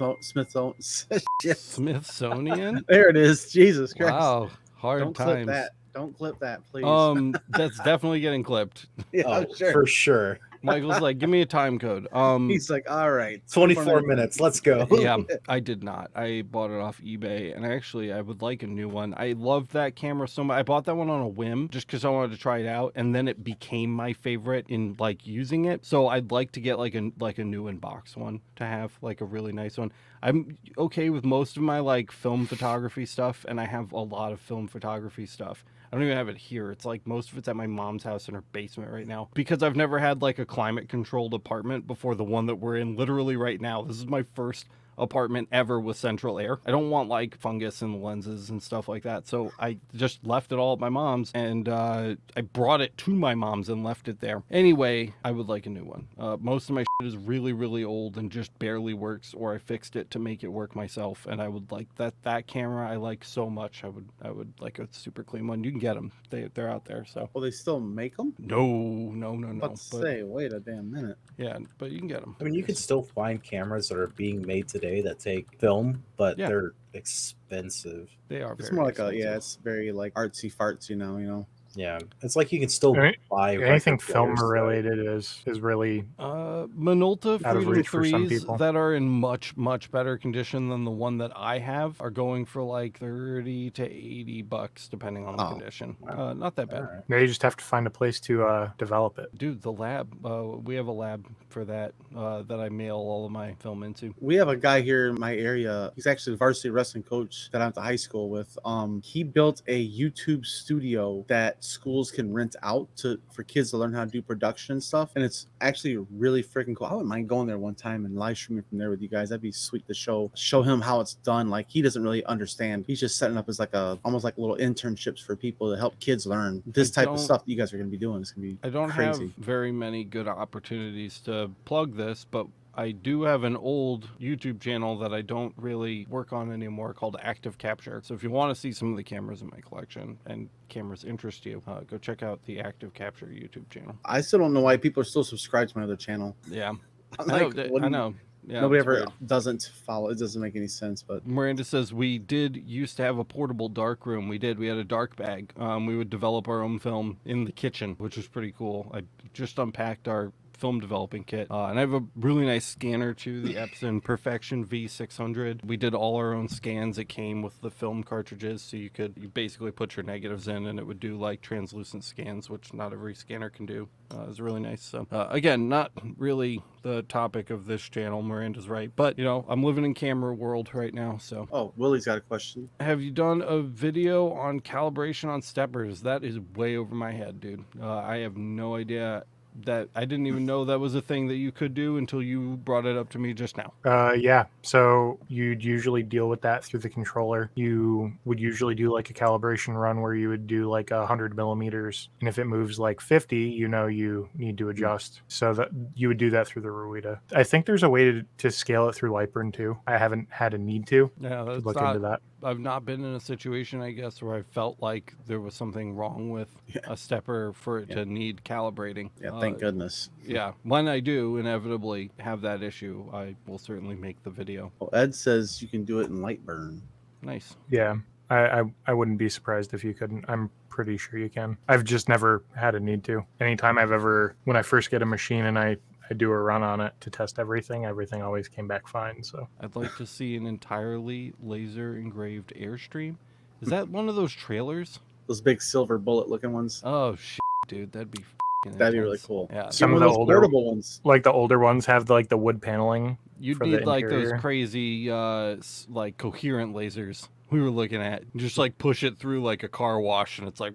[0.81, 1.25] Smith.
[1.57, 2.85] Smithsonian.
[2.89, 3.51] There it is.
[3.51, 4.13] Jesus Christ!
[4.13, 5.69] Wow, hard Don't clip times.
[5.97, 6.01] That.
[6.01, 6.85] Don't clip that, please.
[6.85, 8.87] Um, that's definitely getting clipped.
[9.13, 9.73] yeah, oh, sure.
[9.73, 10.39] for sure.
[10.63, 12.09] Michael's like, give me a time code.
[12.13, 14.41] Um, He's like, all right, 24 minutes.
[14.41, 14.87] Let's go.
[14.99, 16.11] yeah, I did not.
[16.15, 19.15] I bought it off eBay, and actually, I would like a new one.
[19.17, 20.59] I loved that camera so much.
[20.59, 22.93] I bought that one on a whim, just because I wanted to try it out,
[22.97, 25.85] and then it became my favorite in like using it.
[25.87, 29.21] So I'd like to get like a like a new inbox one to have like
[29.21, 29.93] a really nice one.
[30.23, 34.33] I'm okay with most of my like film photography stuff, and I have a lot
[34.33, 35.65] of film photography stuff.
[35.91, 36.71] I don't even have it here.
[36.71, 39.63] It's like most of it's at my mom's house in her basement right now because
[39.63, 43.37] I've never had like a climate controlled apartment before the one that we're in literally
[43.37, 43.83] right now.
[43.83, 44.67] This is my first
[44.99, 46.59] apartment ever with central air.
[46.67, 49.27] I don't want like fungus in the lenses and stuff like that.
[49.27, 53.11] So I just left it all at my mom's and uh, I brought it to
[53.15, 54.43] my mom's and left it there.
[54.51, 56.09] Anyway, I would like a new one.
[56.19, 59.59] Uh, most of my shit is really, really old and just barely works, or I
[59.59, 61.27] fixed it to make it work myself.
[61.27, 63.85] And I would like that that camera I like so much.
[63.85, 65.63] I would I would like a super clean one.
[65.65, 66.13] You can get them.
[66.31, 67.05] They they're out there.
[67.05, 68.35] So Well, they still make them.
[68.39, 69.61] no, no, no, no.
[69.61, 71.19] But But say, wait a damn minute.
[71.37, 72.37] yeah, but you can get them.
[72.41, 76.03] I mean, you could still find cameras that are being made today that take film,
[76.17, 76.49] but Yeah.
[76.49, 78.09] they're expensive.
[78.29, 78.53] They are.
[78.55, 79.37] It's very more like a yeah.
[79.37, 81.17] It's very like artsy farts, you know.
[81.19, 81.47] You know.
[81.77, 84.47] Yeah, it's like you can still Any- buy Anything record film players, though.
[84.49, 89.09] related is is really Uh, Minolta Out Freedom reach for some threes that are in
[89.09, 93.71] much much better condition than the one that I have are going for like thirty
[93.73, 95.97] to eighty bucks depending on the Oh, condition.
[96.01, 96.31] wow.
[96.31, 97.05] Uh, not that bad.
[97.09, 99.37] Now you just have to find a place to uh, develop it.
[99.39, 100.09] Dude, the lab.
[100.27, 103.83] Uh, we have a lab for that uh, that I mail all of my film
[103.83, 104.15] into.
[104.21, 105.93] We have a guy here in my area.
[105.97, 108.59] He's actually a varsity wrestling coach that I went to high school with.
[108.65, 113.77] Um, he built a YouTube studio that schools can rent out to for kids to
[113.77, 115.11] learn how to do production and stuff.
[115.15, 116.87] And it's actually really freaking cool.
[116.87, 119.29] I wouldn't mind going there one time and live streaming from there with you guys.
[119.29, 121.49] That'd be sweet to show show him how it's done.
[121.49, 122.85] Like he doesn't really understand.
[122.87, 125.99] He's just setting up as like a almost like little internships for people to help
[126.01, 128.21] kids learn this I type of stuff that you guys are gonna be doing.
[128.21, 129.27] It's gonna be I don't crazy.
[129.27, 132.47] have very many good opportunities to plug this, but
[132.77, 137.17] I do have an old YouTube channel that I don't really work on anymore called
[137.23, 138.03] Active Capture.
[138.05, 141.03] So if you want to see some of the cameras in my collection and cameras
[141.05, 143.97] interest you, uh, go check out the Active Capture YouTube channel.
[144.05, 146.37] I still don't know why people are still subscribed to my other channel.
[146.49, 146.71] Yeah,
[147.19, 147.49] I'm I know.
[147.49, 148.15] like, I know.
[148.49, 149.09] Yeah, Nobody ever weird.
[149.27, 150.09] doesn't follow.
[150.11, 151.03] It doesn't make any sense.
[151.03, 154.29] But Miranda says we did used to have a portable dark room.
[154.29, 154.57] We did.
[154.61, 155.53] We had a dark bag.
[155.57, 158.89] Um, we would develop our own film in the kitchen, which was pretty cool.
[158.95, 163.15] I just unpacked our film developing kit, uh, and I have a really nice scanner
[163.15, 165.65] too, the Epson Perfection V600.
[165.65, 166.99] We did all our own scans.
[166.99, 170.67] It came with the film cartridges, so you could you basically put your negatives in,
[170.67, 173.89] and it would do like translucent scans, which not every scanner can do.
[174.13, 174.83] Uh, it was really nice.
[174.83, 178.23] So uh, again, not really the topic of this channel.
[178.23, 182.07] Miranda's right, but you know, I'm living in camera world right now, so oh, Willie's
[182.07, 182.69] got a question.
[182.81, 186.03] have you done a video on calibration on steppers?
[186.03, 187.65] That is way over my head, dude.
[187.81, 189.25] Uh, I have no idea
[189.65, 192.57] that I didn't even know that was a thing that you could do until you
[192.59, 193.73] brought it up to me just now.
[193.85, 194.45] Uh, yeah.
[194.63, 197.51] So you'd usually deal with that through the controller.
[197.55, 201.37] You would usually do like a calibration run where you would do like a hundred
[201.37, 205.23] millimeters, and if it moves like fifty, you know you need to adjust.
[205.29, 207.21] So that you would do that through the Ruida.
[207.35, 209.79] I think there's a way to, to scale it through Lightburn too.
[209.87, 212.21] I haven't had a need to Yeah, look not, into that.
[212.47, 215.97] I've not been in a situation, I guess, where I felt like there was something
[215.97, 216.81] wrong with Yeah.
[216.87, 217.97] a stepper for it Yeah.
[217.97, 219.11] to need calibrating.
[219.21, 220.11] Yeah, thank Uh, goodness.
[220.25, 224.71] Yeah, when I do inevitably have that issue, I will certainly make the video.
[224.79, 226.83] Well, Ed says you can do it in Lightburn.
[227.21, 227.57] Nice.
[227.69, 227.97] Yeah.
[228.31, 230.25] I, I, I wouldn't be surprised if you couldn't.
[230.29, 231.57] I'm pretty sure you can.
[231.69, 233.25] I've just never had a need to.
[233.41, 235.77] Anytime I've ever, when I first get a machine and I,
[236.11, 239.23] I do a run on it to test everything, everything always came back fine.
[239.23, 243.17] So I'd like to see an entirely laser engraved Airstream.
[243.61, 245.01] Is that one of those trailers?
[245.27, 246.83] Those big silver bullet looking ones.
[246.85, 249.49] Oh shit, dude, that'd be f***ing That'd be really cool.
[249.53, 251.01] Yeah, Get Some of the older- portable ones.
[251.05, 253.19] like the older ones have like the wood paneling.
[253.41, 255.57] you'd for need like those crazy, uh,
[255.89, 258.23] like coherent lasers we were looking at.
[258.37, 260.75] Just like push it through like a car wash, and it's like,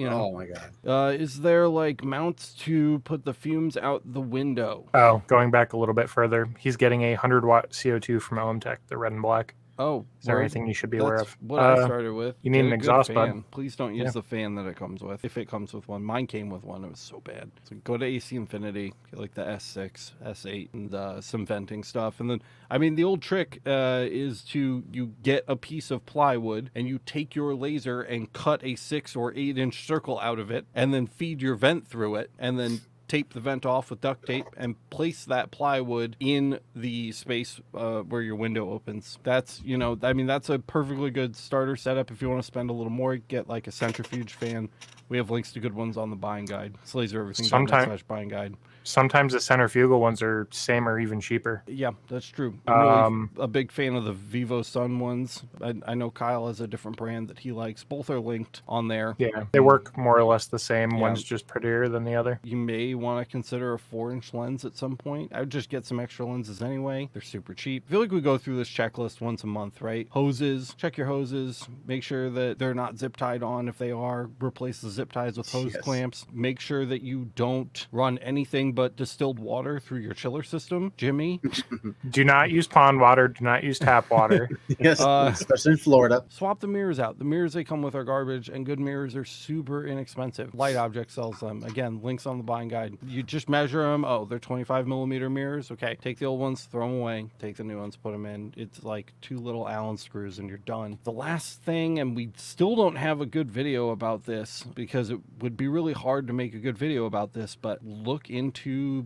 [0.00, 0.24] you know.
[0.24, 0.70] Oh my god.
[0.86, 4.88] Uh, is there like mounts to put the fumes out the window?
[4.94, 8.78] Oh, going back a little bit further, he's getting a 100 watt CO2 from OMTech,
[8.88, 9.54] the red and black.
[9.80, 11.34] Oh, Is there anything you should be aware of?
[11.40, 12.36] what I Uh, started with.
[12.42, 13.26] you need an exhaust bud.
[13.28, 13.44] fan.
[13.50, 14.10] Please don't use Yeah.
[14.10, 15.24] the fan that it comes with.
[15.24, 16.84] If it comes with one, mine came with one.
[16.84, 17.50] It was so bad.
[17.64, 22.20] So go to AC Infinity, get like the S6, S8, and uh, some venting stuff.
[22.20, 26.04] And then, I mean, the old trick uh, is to you get a piece of
[26.04, 30.38] plywood and you take your laser and cut a six or eight inch circle out
[30.38, 33.90] of it, and then feed your vent through it, and then tape the vent off
[33.90, 39.18] with duct tape and place that plywood in the space uh, where your window opens.
[39.24, 42.12] That's, you know, I mean, that's a perfectly good starter setup.
[42.12, 44.68] If you want to spend a little more, get like a centrifuge fan.
[45.08, 46.74] We have links to good ones on the buying guide.
[46.84, 48.54] It's lasereverything.net Sometime- slash buying guide.
[48.82, 51.62] Sometimes the centrifugal ones are same or even cheaper.
[51.66, 52.58] Yeah, that's true.
[52.66, 55.42] I'm really Um, a big fan of the Vivo Sun ones.
[55.60, 57.84] I, I know Kyle has a different brand that he likes.
[57.84, 59.14] Both are linked on there.
[59.18, 60.92] Yeah, they work more or less the same.
[60.92, 60.98] Yeah.
[61.00, 62.40] One's just prettier than the other.
[62.42, 65.32] You may want to consider a four inch lens at some point.
[65.34, 67.08] I would just get some extra lenses anyway.
[67.12, 67.84] They're super cheap.
[67.88, 70.06] I feel like we go through this checklist once a month, right?
[70.10, 71.66] Hoses, check your hoses.
[71.86, 73.68] Make sure that they're not zip tied on.
[73.68, 75.82] If they are, replace the zip ties with hose Yes.
[75.82, 76.26] clamps.
[76.32, 80.92] Make sure that you don't run anything but distilled water through your chiller system.
[80.96, 81.40] Jimmy,
[82.10, 83.28] Do not use pond water.
[83.28, 84.48] Do not use tap water.
[84.78, 86.24] Yes, Uh, especially in Florida.
[86.28, 87.18] swap the mirrors out.
[87.18, 90.54] The mirrors they come with are garbage, and good mirrors are super inexpensive.
[90.54, 91.62] Light Object sells them.
[91.64, 92.96] Again, links on the buying guide.
[93.06, 94.04] You just measure them.
[94.04, 95.70] Oh, they're 25 millimeter mirrors.
[95.70, 97.26] Okay, take the old ones, throw them away.
[97.38, 98.54] Take the new ones, put them in.
[98.56, 100.98] It's like two little Allen screws, and you're done.
[101.04, 105.18] The last thing, and we still don't have a good video about this because it
[105.40, 107.56] would be really hard to make a good video about this.
[107.60, 108.59] But look into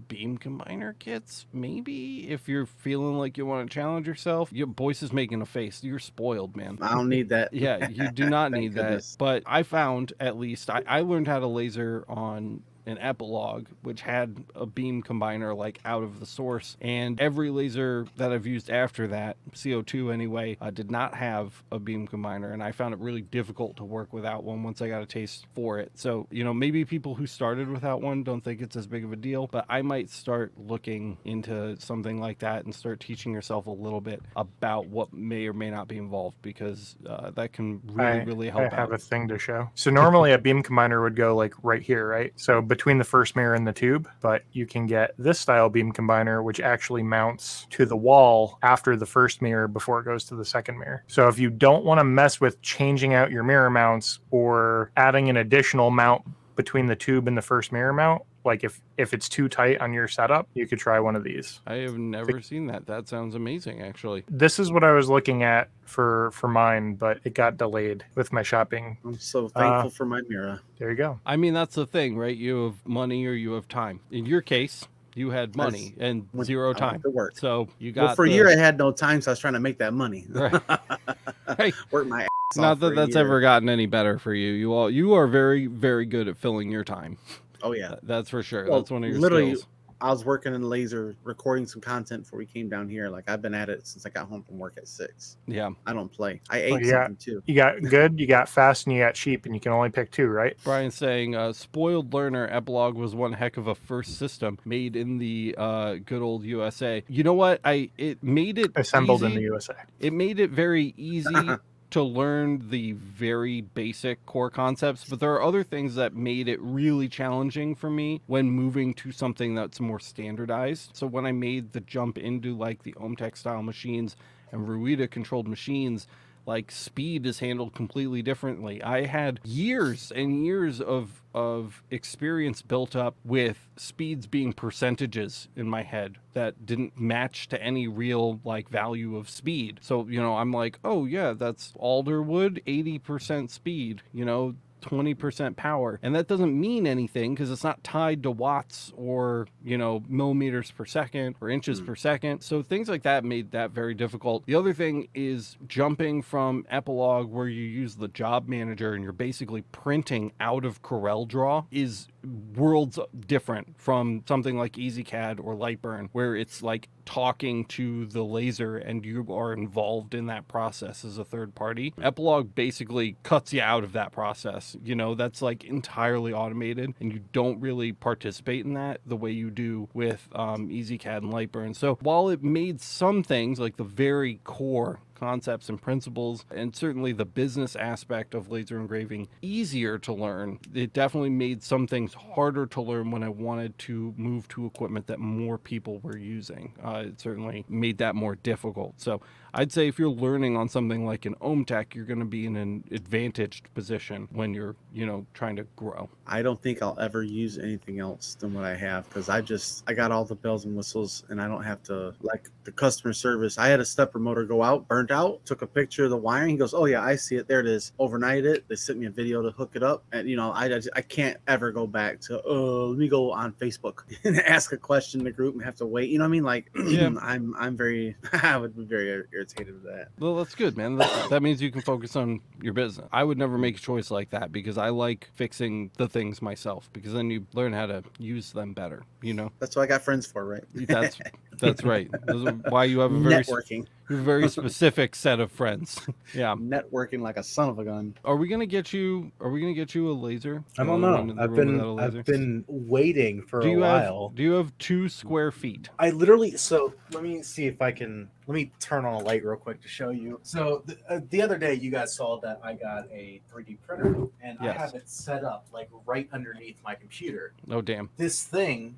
[0.09, 4.53] beam combiner kits, maybe if you're feeling like you want to challenge yourself.
[4.53, 5.83] Your voice is making a face.
[5.83, 7.53] You're spoiled, man I don't need that.
[7.53, 9.13] yeah, you do not need goodness.
[9.13, 9.19] that.
[9.19, 14.01] But I found, at least, I, I learned how to laser on an Epilog which
[14.03, 18.71] had a beam combiner like out of the source and every laser that i've used
[18.71, 23.01] after that co2 anyway uh, did not have a beam combiner and i found it
[23.01, 26.45] really difficult to work without one once i got a taste for it so you
[26.45, 29.47] know maybe people who started without one don't think it's as big of a deal
[29.47, 34.01] but i might start looking into something like that and start teaching yourself a little
[34.01, 38.25] bit about what may or may not be involved because uh, that can really I-
[38.25, 39.71] really I help have out a thing to show.
[39.75, 42.33] So normally a beam combiner would go like right here, right?
[42.37, 45.93] So between the first mirror and the tube, but you can get this style beam
[45.93, 50.35] combiner, which actually mounts to the wall after the first mirror before it goes to
[50.35, 51.05] the second mirror.
[51.07, 55.29] So if you don't want to mess with changing out your mirror mounts or adding
[55.29, 56.23] an additional mount
[56.57, 59.93] between the tube and the first mirror mount, like if if it's too tight on
[59.93, 61.61] your setup, you could try one of these.
[61.67, 62.87] I have never seen that.
[62.87, 64.25] That sounds amazing, actually.
[64.29, 68.33] This is what I was looking at for for mine, but it got delayed with
[68.33, 68.99] my shopping.
[69.05, 70.61] I'm so Uh, thankful for my mirror.
[70.79, 71.21] There you go.
[71.25, 72.37] I mean, that's the thing, right?
[72.37, 74.01] You have money or you have time.
[74.11, 77.01] In your case, you had money and When zero time.
[77.03, 77.39] to work.
[77.39, 79.39] So you got Well, for the- a year I had no time, so I was
[79.39, 80.27] trying to make that money.
[80.33, 80.53] Right.
[81.59, 81.75] Right.
[81.93, 84.53] Work my ass Not that that's ever gotten any better for you.
[84.53, 87.19] You all you are very very good at filling your time.
[87.65, 87.97] Oh yeah.
[88.03, 88.69] That's for sure.
[88.69, 89.67] Well, that's one of your literally, skills.
[90.01, 93.09] I was working in laser, recording some content before we came down here.
[93.09, 95.39] Like I've been at it since I got home from work at six.
[95.47, 95.71] Yeah.
[95.87, 96.43] I don't play.
[96.51, 97.05] I ate Well, yeah.
[97.07, 97.43] something too.
[97.47, 100.11] You got good, you got fast, and you got cheap, and you can only pick
[100.11, 100.57] two, right?
[100.63, 105.17] Brian's saying uh, spoiled learner Epilog was one heck of a first system made in
[105.17, 107.03] the uh, good old USA.
[107.09, 107.61] You know what?
[107.65, 109.75] I it made it Assembled in the USA.
[110.01, 111.33] it made it very easy
[111.95, 116.61] to learn the very basic core concepts but there are other things that made it
[116.61, 120.91] really challenging for me when moving to something that's more standardized.
[120.93, 124.17] So when i made the jump into like the omtech style machines
[124.51, 126.09] and ruida controlled machines
[126.47, 128.83] like speed is handled completely differently.
[128.83, 135.69] I had years and years of of experience built up with speeds being percentages in
[135.69, 139.81] my head that didn't match to any real like value of speed.
[139.83, 144.55] So you know i'm like oh yeah that's alderwood 80% speed you know
[144.85, 145.99] 20% power.
[146.03, 150.71] And that doesn't mean anything because it's not tied to watts or you know millimeters
[150.71, 151.87] per second or inches Hmm.
[151.87, 152.41] per second.
[152.43, 154.45] So things like that made that very difficult.
[154.47, 159.13] The other thing is jumping from Epilog where you use the job manager and you're
[159.13, 162.09] basically printing out of CorelDRAW is
[162.57, 168.77] worlds different from something like EZCAD or Lightburn, where it's like talking to the laser
[168.77, 171.93] and you are involved in that process as a third party.
[171.99, 174.77] Epilog basically cuts you out of that process.
[174.83, 179.31] You know, that's like entirely automated and you don't really participate in that the way
[179.31, 181.77] you do with um, EZCAD and Lightburn.
[181.77, 187.13] So while it made some things like the very core concepts and principles, and certainly
[187.13, 190.59] the business aspect of laser engraving easier to learn.
[190.75, 195.07] It definitely made some things harder to learn when I wanted to move to equipment
[195.07, 196.75] that more people were using.
[196.85, 199.01] Uh, it certainly made that more difficult.
[199.01, 199.23] So
[199.57, 202.57] I'd say if you're learning on something like an OMTech, you're going to be in
[202.57, 206.09] an advantaged position when you're, you know, trying to grow.
[206.27, 209.85] I don't think I'll ever use anything else than what I have because I just
[209.87, 213.13] I got all the bells and whistles and I don't have to like the customer
[213.13, 213.57] service.
[213.57, 216.51] I had a stepper motor go out, burnt out, took a picture of the wiring.
[216.51, 217.47] He goes, "Oh yeah, I see it.
[217.47, 218.65] There it is." Overnight it.
[218.69, 220.89] They sent me a video to hook it up, and you know I I, just-
[220.97, 224.77] I can't ever go back to oh let me go on Facebook and ask a
[224.77, 226.11] question in the group and have to wait.
[226.11, 226.43] You know what I mean?
[226.45, 227.11] Like Yeah.
[227.21, 230.09] I'm I'm very I would be very irritated with that.
[230.19, 230.97] Well, that's good, man.
[230.97, 233.07] That, that means you can focus on your business.
[233.13, 236.89] I would never make a choice like that because I like fixing the things myself
[236.93, 239.03] because then you learn how to use them better.
[239.23, 240.65] You know, That's what I got friends for, right?
[240.75, 241.19] that's
[241.59, 242.11] that's right.
[242.27, 246.01] Those why you have a very networking, a very specific set of friends.
[246.35, 246.55] Yeah.
[246.57, 248.15] networking like a son of a gun.
[248.25, 249.31] Are we gonna get you?
[249.41, 250.65] Are we gonna get you a laser?
[250.79, 251.35] I don't The one in know.
[251.35, 252.19] the I've been without a laser?
[252.19, 254.29] I've been waiting for Do a you while.
[254.29, 254.37] have?
[254.37, 255.91] Do you have two square feet?
[255.99, 259.45] I literally so let me see if I can let me turn on a light
[259.45, 260.41] real quick to show you.
[260.43, 264.27] So the, uh, the other day you guys saw that I got a 3D printer
[264.43, 267.53] and I have it set up like right underneath my computer.
[267.71, 268.11] Oh damn!
[268.17, 268.97] This thing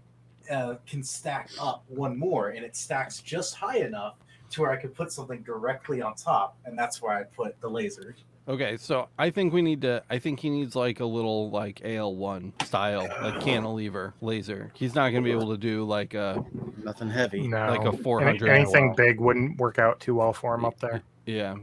[0.50, 4.14] uh, can stack up one more and it stacks just high enough
[4.50, 7.68] to where I could put something directly on top and that's where I put the
[7.68, 8.14] laser.
[8.48, 10.04] Okay, so I think we need to.
[10.08, 14.70] I think he needs like a little like AL1 style, like cantilever laser.
[14.74, 16.44] He's not gonna be able to do like a
[16.84, 17.48] Nothing heavy.
[17.48, 20.78] No, Like a Any- 400 anything big wouldn't work out too well for him up
[20.78, 21.02] there.
[21.26, 21.56] yeah,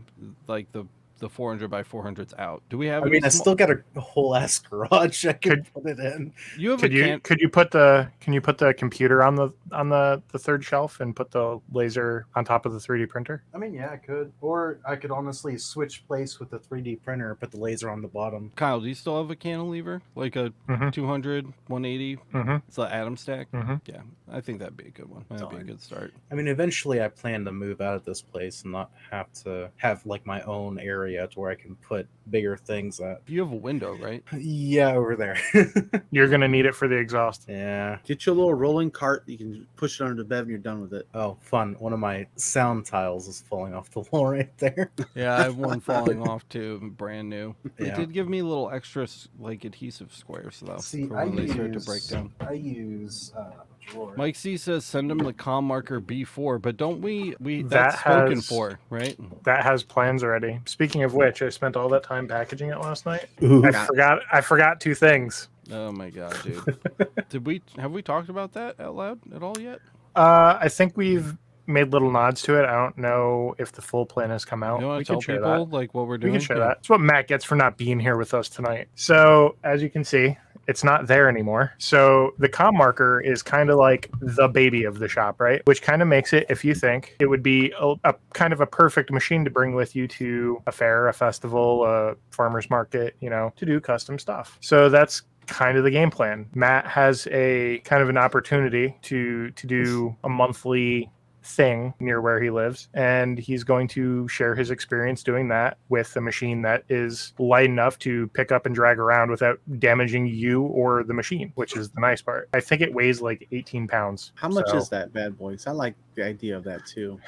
[0.48, 0.84] like the
[1.24, 2.62] the 400 by 400s out.
[2.70, 3.04] Do we have?
[3.04, 5.86] I any mean, I sma- still got a whole ass garage I could, Could- put
[5.88, 6.34] it in.
[6.58, 7.20] You have Could a you can.
[7.22, 10.64] could you put the can you put the computer on the on the the third
[10.64, 13.42] shelf and put the laser on top of the 3D printer?
[13.54, 14.32] I mean, yeah, I could.
[14.42, 18.08] Or I could honestly switch place with the 3D printer, put the laser on the
[18.10, 18.52] bottom.
[18.58, 20.02] Kyle, do you still have a cantilever?
[20.16, 20.92] Like a Mhm.
[20.92, 22.18] 200, 180?
[22.34, 22.56] Mm-hmm.
[22.68, 23.46] It's the Atomstack.
[23.54, 23.82] Mhm.
[23.86, 25.24] Yeah, I think that'd be a good one.
[25.30, 26.14] That'd be a good start.
[26.32, 29.70] I mean, eventually I plan to move out of this place and not have to
[29.78, 33.22] have like my own area to where I can put bigger things at.
[33.28, 34.24] You have a window, right?
[34.34, 35.38] Yeah, over there.
[36.12, 37.46] You're gonna need it for the exhaust.
[37.48, 37.98] yeah.
[38.06, 39.24] Get your little rolling cart.
[39.28, 41.08] You can push it under the bed and you're done with it.
[41.14, 41.76] Oh, fun.
[41.80, 44.92] One of my sound tiles is falling off the wall right there.
[45.16, 47.56] Yeah, I have one falling off too, brand new.
[47.78, 47.96] They Yeah.
[47.96, 49.08] did give me a little extra
[49.40, 52.34] like adhesive squares though See, for I when they use, start to break down.
[52.40, 53.44] I use uh,
[53.88, 54.14] drawer.
[54.18, 58.42] Mike C says send him the ComMarker B4, but don't we we That that's spoken
[58.42, 59.16] for, right?
[59.44, 60.60] That has plans already.
[60.66, 63.26] Speaking of which, I spent all that time packaging it last night.
[63.44, 63.66] Ooh.
[63.66, 65.48] I forgot I forgot two things.
[65.72, 66.78] Oh my god, dude.
[67.30, 69.80] did we have we talked about that out loud at all yet?
[70.16, 72.66] Uh, I think we've made little nods to it.
[72.66, 74.82] I don't know if the full plan has come out.
[74.82, 75.74] You want we to tell can share people that.
[75.74, 76.34] like what we're doing.
[76.34, 76.42] We doing?
[76.42, 76.68] can share Yeah.
[76.68, 76.78] that.
[76.80, 78.90] That's what Matt gets for not being here with us tonight.
[78.96, 81.74] So, as you can see, it's not there anymore.
[81.78, 85.62] So, the ComMarker is kind of like the baby of the shop, right?
[85.66, 88.62] Which kind of makes it, if you think, it would be a, a kind of
[88.62, 93.16] a perfect machine to bring with you to a fair, a festival, a farmer's market,
[93.20, 94.58] you know, to do custom stuff.
[94.62, 96.48] So, that's kind of the game plan.
[96.54, 101.10] Matt has a kind of an opportunity to to do a monthly
[101.44, 106.16] thing near where he lives and he's going to share his experience doing that with
[106.16, 110.62] a machine that is light enough to pick up and drag around without damaging you
[110.64, 114.32] or the machine which is the nice part i think it weighs like 18 pounds
[114.36, 115.68] How much So, is that bad boys?
[115.68, 117.20] I like the idea of that too.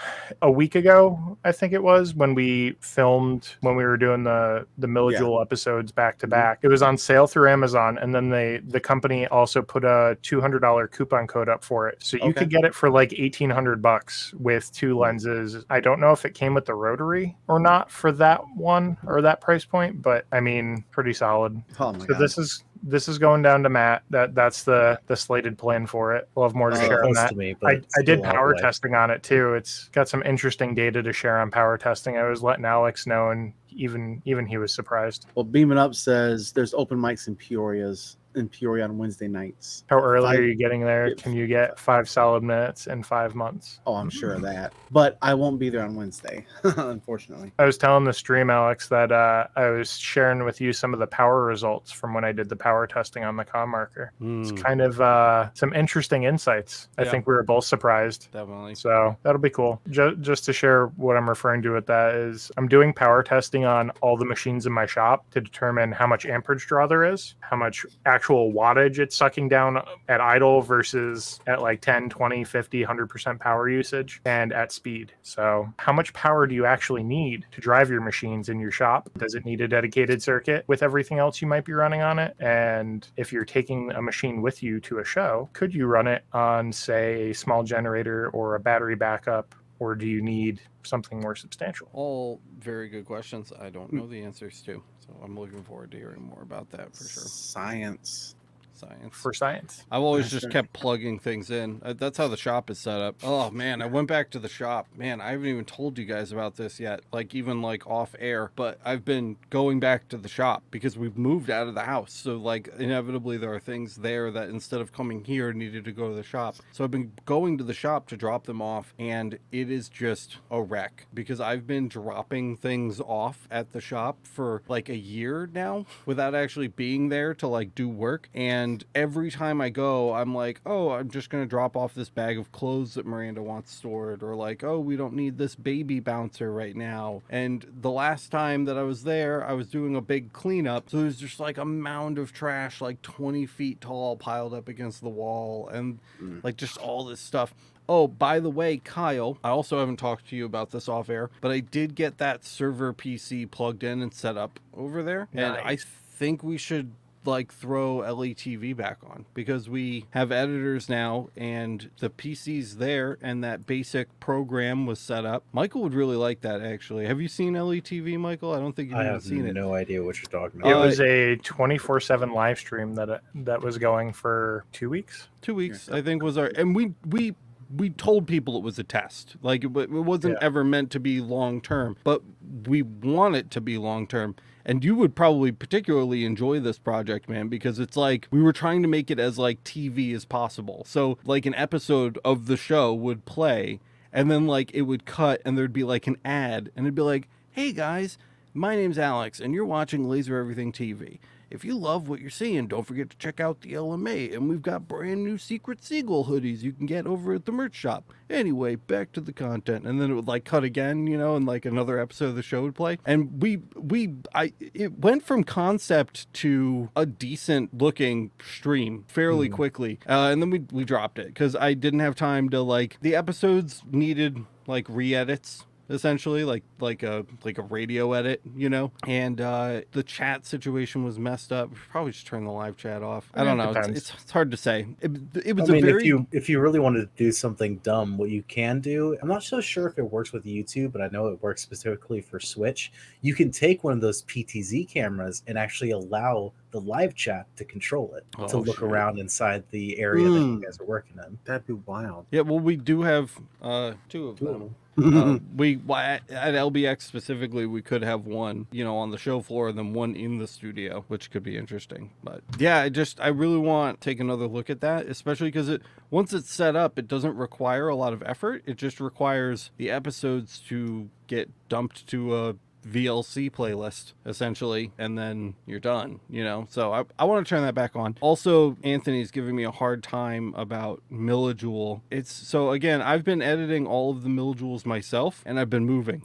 [0.42, 4.66] a week ago i think it was when we filmed when we were doing the
[4.78, 6.32] the millijule episodes back to mm-hmm.
[6.32, 10.18] back it was on sale through amazon and then they the company also put a
[10.24, 12.34] $200 coupon code up for it so you Okay.
[12.42, 15.00] could get it for like 1800 bucks with two mm-hmm.
[15.02, 18.98] lenses i don't know if it came with the rotary or not for that one
[19.06, 22.20] or that price point but i mean pretty solid Oh my so god.
[22.20, 26.16] this is this is going down to matt that that's the the slated plan for
[26.16, 28.22] it we'll have more to Oh, share on that to me, I, but I did
[28.22, 28.62] power way.
[28.62, 29.56] testing on it too.
[29.56, 32.16] It's got some interesting data to share on power testing.
[32.18, 35.26] I was letting Alex know, and even even he was surprised.
[35.36, 39.84] well, Beaming Up says there's open mics in Peoria's in Peoria on Wednesday nights.
[39.90, 41.16] How early Five- are you getting there?
[41.16, 43.80] Can you get five solid minutes in five months?
[43.86, 44.74] Oh, I'm sure of that.
[44.92, 47.52] But I won't be there on Wednesday, unfortunately.
[47.60, 51.00] I was telling the stream, Alex, that uh, I was sharing with you some of
[51.00, 54.10] the power results from when I did the power testing on the ComMarker.
[54.42, 56.88] It's Hmm, kind of uh, some interesting insights.
[56.98, 57.12] I Yeah.
[57.12, 58.30] think we were both surprised.
[58.32, 58.76] definitely.
[58.76, 59.82] So that'll be cool.
[59.90, 63.66] Just, just to share what I'm referring to with that is I'm doing power testing
[63.66, 67.36] on all the machines in my shop to determine how much amperage draw there is,
[67.42, 72.84] how much actual wattage it's sucking down at idle versus at like 10, 20, 50,
[72.84, 75.12] 100% power usage and at speed.
[75.22, 79.10] So how much power do you actually need to drive your machines in your shop?
[79.18, 82.36] Does it need a dedicated circuit with everything else you might be running on it?
[82.40, 86.24] And if you're taking a machine with you to a show, could you run it
[86.34, 89.56] on, say, a small generator or a battery backup?
[89.80, 91.90] Or do you need something more substantial?
[91.94, 93.52] All very good questions.
[93.60, 93.98] I don't hmm.
[93.98, 97.24] know the answers to, so I'm looking forward to hearing more about that for sure.
[97.26, 98.36] Science.
[98.76, 99.16] Science.
[99.16, 99.86] For science.
[99.90, 101.82] I've always just kept plugging things in.
[101.84, 103.16] Uh, That's how the shop is set up.
[103.24, 104.88] Oh man, I went back to the shop.
[104.96, 107.02] Man, I haven't even told you guys about this yet.
[107.14, 111.18] Like even like off air, but I've been going back to the shop because we've
[111.18, 112.14] moved out of the house.
[112.14, 116.10] So like inevitably there are things there that instead of coming here needed to go
[116.10, 116.56] to the shop.
[116.72, 120.38] So I've been going to the shop to drop them off and it is just
[120.52, 125.50] a wreck because I've been dropping things off at the shop for like a year
[125.54, 130.34] now without actually being there to like do work and every time I go I'm
[130.36, 133.74] like oh I'm just going to drop off this bag of clothes that Miranda wants
[133.74, 138.32] stored or like oh we don't need this baby bouncer right now and the last
[138.32, 141.58] time that I was there I was doing a big cleanup so there's just like
[141.58, 146.44] a mound of trash like 20 feet tall piled up against the wall and Mm.
[146.44, 147.54] like just all this stuff
[147.88, 151.30] Oh, by the way, Kyle, I also haven't talked to you about this off air,
[151.40, 155.28] but I did get that server PC plugged in and set up over there.
[155.34, 156.94] And I think we should
[157.28, 163.44] like throw LETV back on because we have editors now and the PC's there and
[163.44, 165.44] that basic program was set up.
[165.52, 167.06] Michael would really like that actually.
[167.06, 168.54] Have you seen LETV, Michael?
[168.54, 169.54] I don't think you've I even have seen it.
[169.54, 170.82] no idea what you're talking It about.
[170.82, 175.28] Uh, was a 24 7 live stream that uh, that was going for two weeks.
[175.42, 177.36] Two weeks, I think, was our, and we we
[177.76, 179.36] we told people it was a test.
[179.42, 180.46] Like it, it wasn't Yeah.
[180.46, 182.22] ever meant to be long term, but
[182.68, 184.36] we want it to be long term.
[184.66, 188.82] And you would probably particularly enjoy this project, man, because it's like we were trying
[188.82, 190.84] to make it as like TV as possible.
[190.88, 193.80] So like an episode of the show would play,
[194.12, 197.04] and then like it would cut, and there'd be like an ad, and it'd be
[197.04, 198.18] like, "Hey guys,
[198.56, 201.20] my name's Alex, and you're watching Laser Everything TV.
[201.50, 204.34] If you love what you're seeing, don't forget to check out the LMA.
[204.34, 207.76] And we've got brand new Secret Seagull hoodies you can get over at the merch
[207.76, 208.14] shop.
[208.30, 209.86] Anyway, back to the content.
[209.86, 212.44] And then it would like cut again, you know, and like another episode of the
[212.44, 212.98] show would play.
[213.06, 220.00] And we, we, I, it went from concept to a decent looking stream fairly quickly.
[220.08, 223.16] Uh, and then we, we dropped it because I didn't have time to like, the
[223.16, 228.92] episodes needed like re edits essentially like like a like a radio edit you know?
[229.08, 231.74] And uh the chat situation was messed up.
[231.92, 233.30] Probably just turn the live chat off.
[233.34, 233.80] I don't it know.
[233.80, 234.88] It's, it's, it's hard to say.
[235.02, 235.12] It,
[235.46, 237.78] it was I mean, a very if you if you really wanted to do something
[237.78, 241.02] dumb, what you can do, I'm not so sure if it works with YouTube, but
[241.02, 242.92] I know it works specifically for Twitch.
[243.22, 247.64] You can take one of those PTZ cameras and actually allow the live chat to
[247.64, 248.84] control it to Oh, look shit.
[248.84, 250.64] around inside the area that you Mm.
[250.64, 251.38] guys are working in.
[251.46, 252.26] That'd be wild.
[252.32, 255.18] yeah well we do have uh two of Two of them them.
[255.18, 259.40] uh, we at, at LBX specifically, we could have one, you know, on the show
[259.42, 262.12] floor, and then one in the studio, which could be interesting.
[262.24, 265.68] But yeah, I just I really want to take another look at that, especially because
[265.70, 268.64] it once it's set up, it doesn't require a lot of effort.
[268.66, 272.56] It just requires the episodes to get dumped to a
[272.88, 276.68] VLC playlist essentially, and then you're done, you know.
[276.70, 278.16] So I, I want to turn that back on.
[278.22, 282.02] Also, Anthony's giving me a hard time about Millijule.
[282.12, 286.24] It's so again, I've been editing all of the Millijules myself, and I've been moving,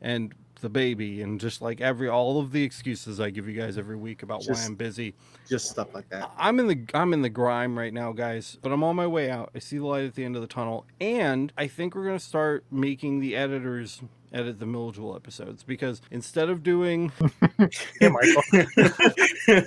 [0.00, 3.78] and the baby, and just like every all of the excuses I give you guys
[3.78, 5.14] every week about why I'm busy.
[5.48, 6.30] Just stuff like that.
[6.38, 9.30] I'm in the I'm in the grime right now, guys, but I'm on my way
[9.30, 9.50] out.
[9.54, 12.18] I see the light at the end of the tunnel, and I think we're gonna
[12.18, 14.02] start making the editors
[14.32, 17.12] edit the Millijule episodes because instead of doing
[18.00, 18.42] Hey, Michael.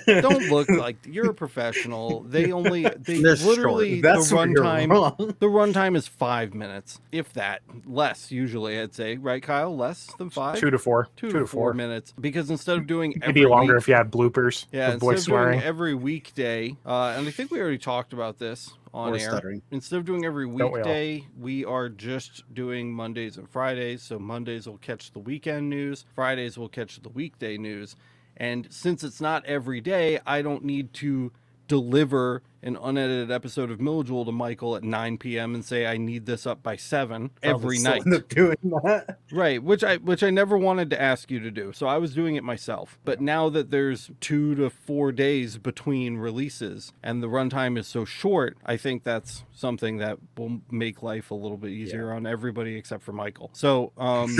[0.20, 2.22] don't look like you're a professional.
[2.22, 7.62] They only they This literally That's the runtime the runtime is five minutes, if that
[7.86, 8.80] less usually.
[8.80, 10.58] I'd say right, Kyle, less than five.
[10.58, 11.08] two to four.
[11.16, 14.10] Two to four minutes because instead of doing Maybe every longer week- if you had
[14.10, 14.66] bloopers.
[14.72, 15.62] yeah, instead voice of doing swearing.
[15.62, 19.20] every weekday, uh, and I think we already talked about this on or air.
[19.20, 19.60] stuttering.
[19.72, 24.02] Instead of doing every Don't we weekday, we are just doing Mondays and Fridays.
[24.02, 27.96] So Mondays will catch the weekend news, Fridays will catch the weekday news.
[28.36, 31.32] And since it's not every day, I don't need to
[31.68, 35.54] deliver an unedited episode of Millijule to Michael at 9 p.m.
[35.54, 38.02] and say I need this up by 7 every night.
[38.28, 39.18] doing that.
[39.30, 41.72] Right, which I which I never wanted to ask you to do.
[41.72, 42.98] So I was doing it myself.
[43.04, 48.04] But now that there's 2 to 4 days between releases and the runtime is so
[48.04, 52.76] short, I think that's something that will make life a little bit easier on everybody
[52.76, 53.50] except for Michael.
[53.52, 54.36] So, um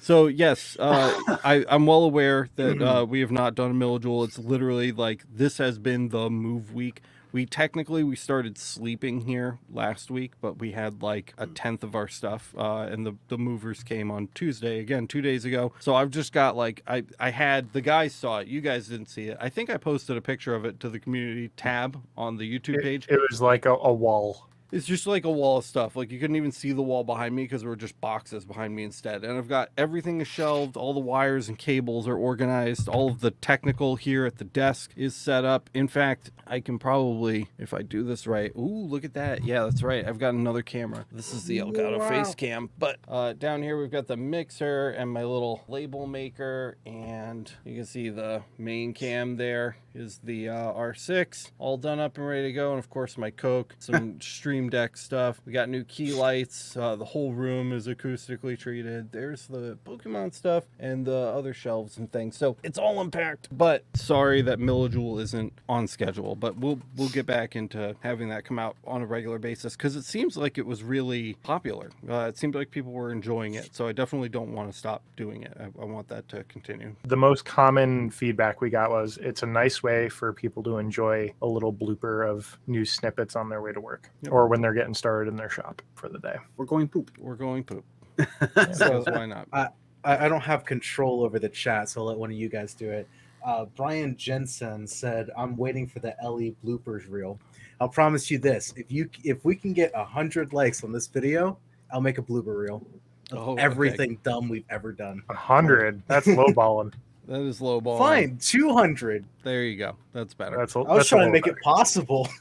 [0.05, 4.29] So yes, uh, I, I'm well aware that uh, we have not done a Millijule.
[4.29, 7.01] It's literally like this has been the move week.
[7.33, 11.95] We technically we started sleeping here last week, but we had like a tenth of
[11.95, 15.73] our stuff, uh, and the the movers came on Tuesday again, two days ago.
[15.81, 19.09] So I've just got like I I had the guys saw it, you guys didn't
[19.09, 19.39] see it.
[19.41, 22.83] I think I posted a picture of it to the community tab on the YouTube
[22.83, 23.07] page.
[23.09, 24.49] It, it was like a, a wall.
[24.75, 25.95] It's just like a wall of stuff.
[25.95, 28.75] Like you couldn't even see the wall behind me because there were just boxes behind
[28.75, 29.23] me instead.
[29.23, 30.77] And I've got everything is shelved.
[30.77, 32.89] All the wires and cables are organized.
[32.89, 35.71] All of the technical here at the desk is set up.
[35.75, 39.45] In fact, I can probably, if I do this right, ooh, look at that.
[39.45, 40.05] Yeah, that's right.
[40.05, 41.07] I've got another camera.
[41.13, 42.69] This is the Elgato Facecam.
[42.77, 47.77] But uh, down here we've got the mixer and my little label maker, and you
[47.77, 52.49] can see the main cam there is the uh, R6 all done up and ready
[52.49, 52.71] to go.
[52.71, 55.41] And of course, my Coke, some Stream Deck stuff.
[55.47, 56.77] We got new key lights.
[56.77, 59.13] Uh, the whole room is acoustically treated.
[59.13, 62.37] There's the Pokemon stuff and the other shelves and things.
[62.37, 63.49] So it's all unpacked.
[63.57, 66.35] But sorry that Millijule isn't on schedule.
[66.35, 69.97] But we'll we'll get back into having that come out on a regular basis because
[69.97, 71.91] it seems like it was really popular.
[72.09, 73.75] Uh, it seemed like people were enjoying it.
[73.75, 75.57] So I definitely don't want to stop doing it.
[75.59, 76.95] I, I want that to continue.
[77.05, 81.33] The most common feedback we got was it's a nice way for people to enjoy
[81.43, 84.33] a little blooper of news snippets on their way to work Yep.
[84.33, 86.35] or when they're getting started in their shop for the day.
[86.57, 87.13] We're going poop.
[87.19, 87.85] We're going poop.
[88.73, 89.47] So So why not?
[89.53, 89.69] I,
[90.05, 92.91] I don't have control over the chat, so I'll let one of you guys do
[92.91, 93.07] it.
[93.45, 97.39] uh, Brian Jensen said, "I'm waiting for the Ellie bloopers reel.
[97.81, 101.07] I'll promise you this: if you if we can get a hundred likes on this
[101.07, 101.59] video,
[101.93, 102.87] I'll make a blooper reel
[103.33, 103.63] of Oh, okay.
[103.63, 105.23] everything dumb we've ever done.
[105.31, 106.03] A hundred.
[106.07, 106.93] That's lowballing.
[107.27, 107.99] That is low ball.
[107.99, 109.25] Fine, two hundred.
[109.43, 109.97] There you go.
[110.13, 110.57] That's better.
[110.59, 111.57] That's a, I was that's a trying to make better.
[111.57, 112.29] it possible.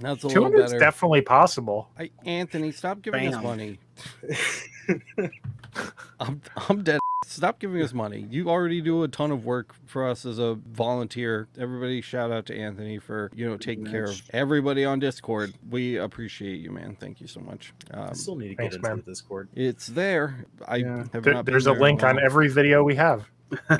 [0.00, 0.80] That's a little hundred is better.
[0.80, 1.88] definitely possible.
[1.96, 3.78] I, Anthony, stop giving us money.
[6.20, 6.98] I'm, I'm dead.
[7.24, 8.26] Stop giving us money.
[8.28, 11.46] You already do a ton of work for us as a volunteer.
[11.56, 15.54] Everybody, shout out to Anthony for you know taking care of everybody on Discord.
[15.70, 16.96] We appreciate you, man.
[16.98, 17.72] Thank you so much.
[17.94, 19.02] I Um, still need to thanks, get into man.
[19.04, 19.48] the Discord.
[19.54, 20.44] it's there.
[20.66, 20.96] I Yeah.
[21.12, 23.24] have There- not been there's a there in link on every video we have.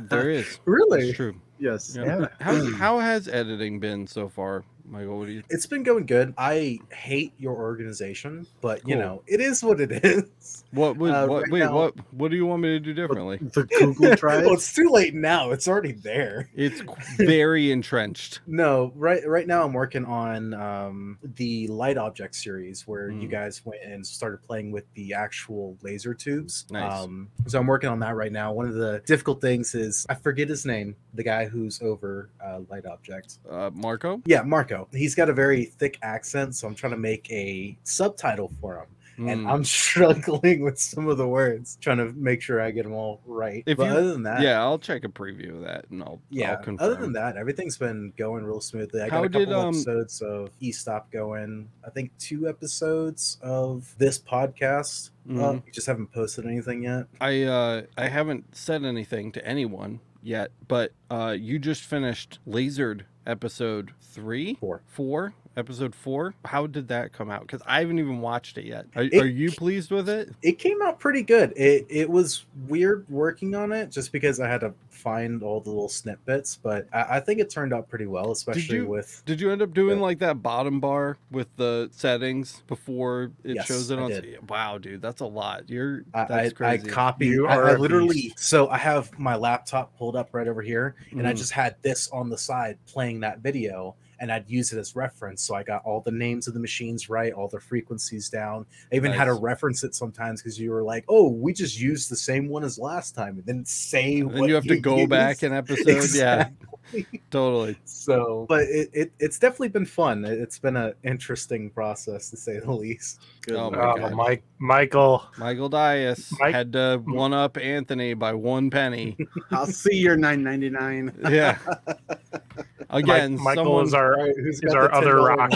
[0.03, 0.59] There is.
[0.65, 1.09] Really?
[1.09, 1.35] It's true.
[1.59, 1.95] Yes.
[1.97, 2.05] Yeah.
[2.05, 2.27] Yeah.
[2.41, 2.75] How mm.
[2.75, 5.19] how has editing been so far, Michael?
[5.19, 5.43] What do you?
[5.49, 6.35] It's been going good.
[6.37, 10.62] I hate your organization, but you know, it is what it is.
[10.73, 11.43] What would Uh, what?
[11.43, 11.95] right wait, now- what?
[12.13, 13.37] What do you want me to do differently?
[13.39, 14.45] The Google Drive.
[14.45, 15.51] well, it's too late now.
[15.51, 16.49] It's already there.
[16.55, 16.81] It's
[17.19, 18.41] very entrenched.
[18.47, 23.31] No, right right now I'm working on um, the light object series where you Mm.
[23.31, 26.65] guys went and started playing with the actual laser tubes.
[26.71, 27.03] Nice.
[27.05, 28.53] Um, so I'm working on that right now.
[28.53, 32.61] One of the difficult things is I forget his name, the guy who's over uh,
[32.71, 33.39] light object.
[33.51, 34.23] Uh, Marco.
[34.25, 34.89] Yeah, Marco.
[34.93, 38.87] He's got a very thick accent, so I'm trying to make a subtitle for him.
[39.19, 39.51] And Mm.
[39.53, 43.21] I'm struggling with some of the words, trying to make sure I get them all
[43.27, 43.63] right.
[43.67, 46.21] If but you- other than that, yeah, I'll check a preview of that and I'll
[46.31, 46.53] yeah.
[46.53, 46.91] I'll confirm.
[46.93, 49.01] Other than that, everything's been going real smoothly.
[49.03, 51.69] I got How a couple did, um, episodes of E Stop going.
[51.87, 55.11] I think two episodes of this podcast.
[55.29, 55.65] Uh, Mhm.
[55.67, 57.07] we just haven't posted anything yet.
[57.21, 63.03] I uh I haven't said anything to anyone yet, but uh you just finished Lasered
[63.27, 64.83] episode three, Four.
[64.87, 66.35] four, episode four.
[66.45, 67.43] How did that come out?
[67.43, 68.87] Because I haven't even watched it yet.
[68.97, 70.31] Are, It- are you pleased with it?
[70.43, 71.53] It came out pretty good.
[71.57, 75.71] It it was weird working on it just because I had to find all the
[75.71, 79.41] little snippets, but I, I think it turned out pretty well, especially you- with Did
[79.41, 80.03] you end up doing Yeah.
[80.05, 84.11] like that bottom bar with the settings before it Yes, shows it I on?
[84.11, 84.49] did.
[84.49, 85.69] Wow, dude, that's a lot.
[85.69, 86.89] You're I, I, that's I crazy.
[86.89, 87.29] copied.
[87.33, 88.33] You I, are literally.
[88.37, 91.37] So I have my laptop pulled up right over here, and I Mhm.
[91.39, 95.43] just had this on the side playing that video, and I'd use it as reference.
[95.43, 98.65] So I got all the names of the machines right, all the frequencies down.
[98.93, 102.09] I even had to reference it sometimes because you were like, "Oh, we just used
[102.11, 104.79] the same one as last time," and then say And then what you have to
[104.81, 105.43] go back used.
[105.43, 106.15] an episode.
[106.19, 106.51] Yeah,
[107.31, 107.77] totally.
[107.85, 110.25] So, but it, it it's definitely been fun.
[110.25, 113.21] It- It's been an interesting process to say the least.
[113.43, 113.75] Good Oh Lord.
[113.77, 114.13] my Oh, God.
[114.15, 115.25] Mike, Michael.
[115.37, 119.17] Michael Dias Mike- had to one up Anthony by one penny.
[119.51, 121.31] I'll see your 9.99.
[121.31, 121.59] Yeah.
[122.93, 125.53] Again, Mike, Michael someone, is our who's is our other rock.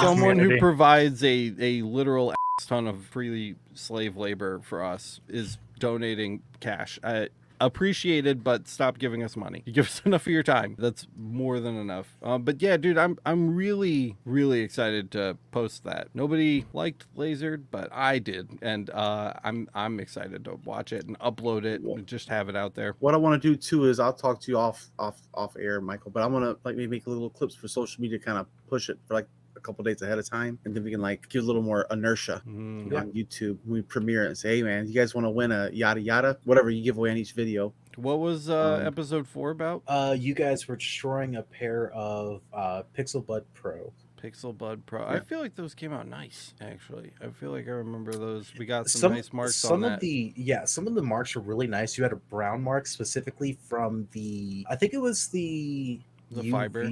[0.00, 2.34] Someone who provides a, a literal
[2.66, 6.98] ton of freely slave labor for us is donating cash.
[7.04, 7.28] I
[7.60, 9.62] appreciated, but stop giving us money.
[9.66, 10.76] You give us enough of your time.
[10.78, 12.16] That's more than enough.
[12.22, 16.08] Um, but yeah, dude, I'm I'm really really excited to post that.
[16.14, 21.18] Nobody liked Lasered, but I did, and uh, I'm I'm excited to watch it and
[21.20, 22.94] upload it and just have it out there.
[23.00, 25.80] What I want to do too is I'll talk to you off off off air,
[25.80, 26.10] Michael.
[26.10, 28.88] But I want to like maybe make little clips for social media, kind of push
[28.88, 29.28] it for like
[29.58, 31.86] a couple days ahead of time, and then we can like give a little more
[31.90, 32.96] inertia Mm.
[32.96, 33.58] on YouTube.
[33.66, 36.38] We premiere it and say, "Hey, man, you guys want to win a yada yada,
[36.44, 39.82] whatever you give away on each video." What was uh, Um, episode four about?
[39.86, 43.92] Uh, you guys were destroying a pair of uh, Pixel Bud Pro.
[44.22, 45.04] Pixel Bud Pro.
[45.06, 47.12] I feel like those came out nice, actually.
[47.20, 48.52] I feel like I remember those.
[48.58, 50.00] We got some, nice marks some on of that.
[50.00, 51.96] the yeah, some of the marks are really nice.
[51.96, 56.00] You had a brown mark specifically from the I think it was the
[56.30, 56.82] The fiber?
[56.82, 56.84] Or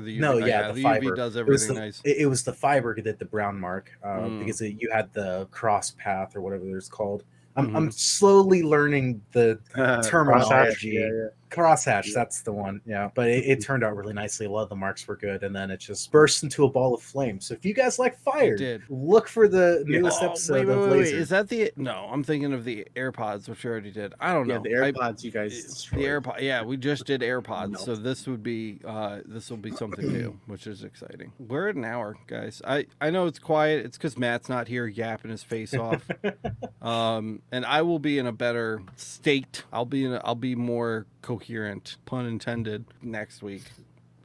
[0.00, 0.18] the UV.
[0.18, 1.06] No, oh, yeah, the the fiber.
[1.12, 2.00] UV does It everything the, nice.
[2.04, 4.40] it, it was the fiber that did the brown mark uh, Mm.
[4.40, 7.24] because it, you had the cross path or whatever it's called.
[7.56, 7.76] I'm, Mm-hmm.
[7.76, 9.58] I'm slowly learning the
[10.08, 10.88] terminology.
[10.90, 11.28] Yeah, yeah.
[11.50, 12.12] Crosshatch, Yeah.
[12.14, 12.80] that's the one.
[12.86, 14.46] Yeah, but it, it turned out really nicely.
[14.46, 16.94] A lot of the marks were good, and then it just burst into a ball
[16.94, 17.40] of flame.
[17.40, 18.56] So if you guys like fire,
[18.88, 19.98] look for the Yeah.
[20.00, 20.98] newest Oh, episode wait, wait, of wait, wait.
[21.00, 21.16] Laser.
[21.16, 21.72] Is that the?
[21.76, 24.14] No, I'm thinking of the AirPods, which we already did.
[24.20, 24.62] I don't Yeah, know.
[24.62, 25.56] the I- AirPods you guys.
[25.62, 26.02] the destroyed.
[26.04, 26.40] AirPod.
[26.40, 27.78] Yeah, we just did AirPods, No.
[27.78, 31.32] so this would be uh, this will be something new, which is exciting.
[31.38, 32.62] We're at an hour, guys.
[32.64, 33.84] I I know it's quiet.
[33.84, 36.06] It's because Matt's not here yapping his face off.
[36.82, 39.64] um, and I will be in a better state.
[39.72, 40.12] I'll be in.
[40.12, 41.39] A, I'll be more coherent,
[42.04, 43.62] pun intended, next week,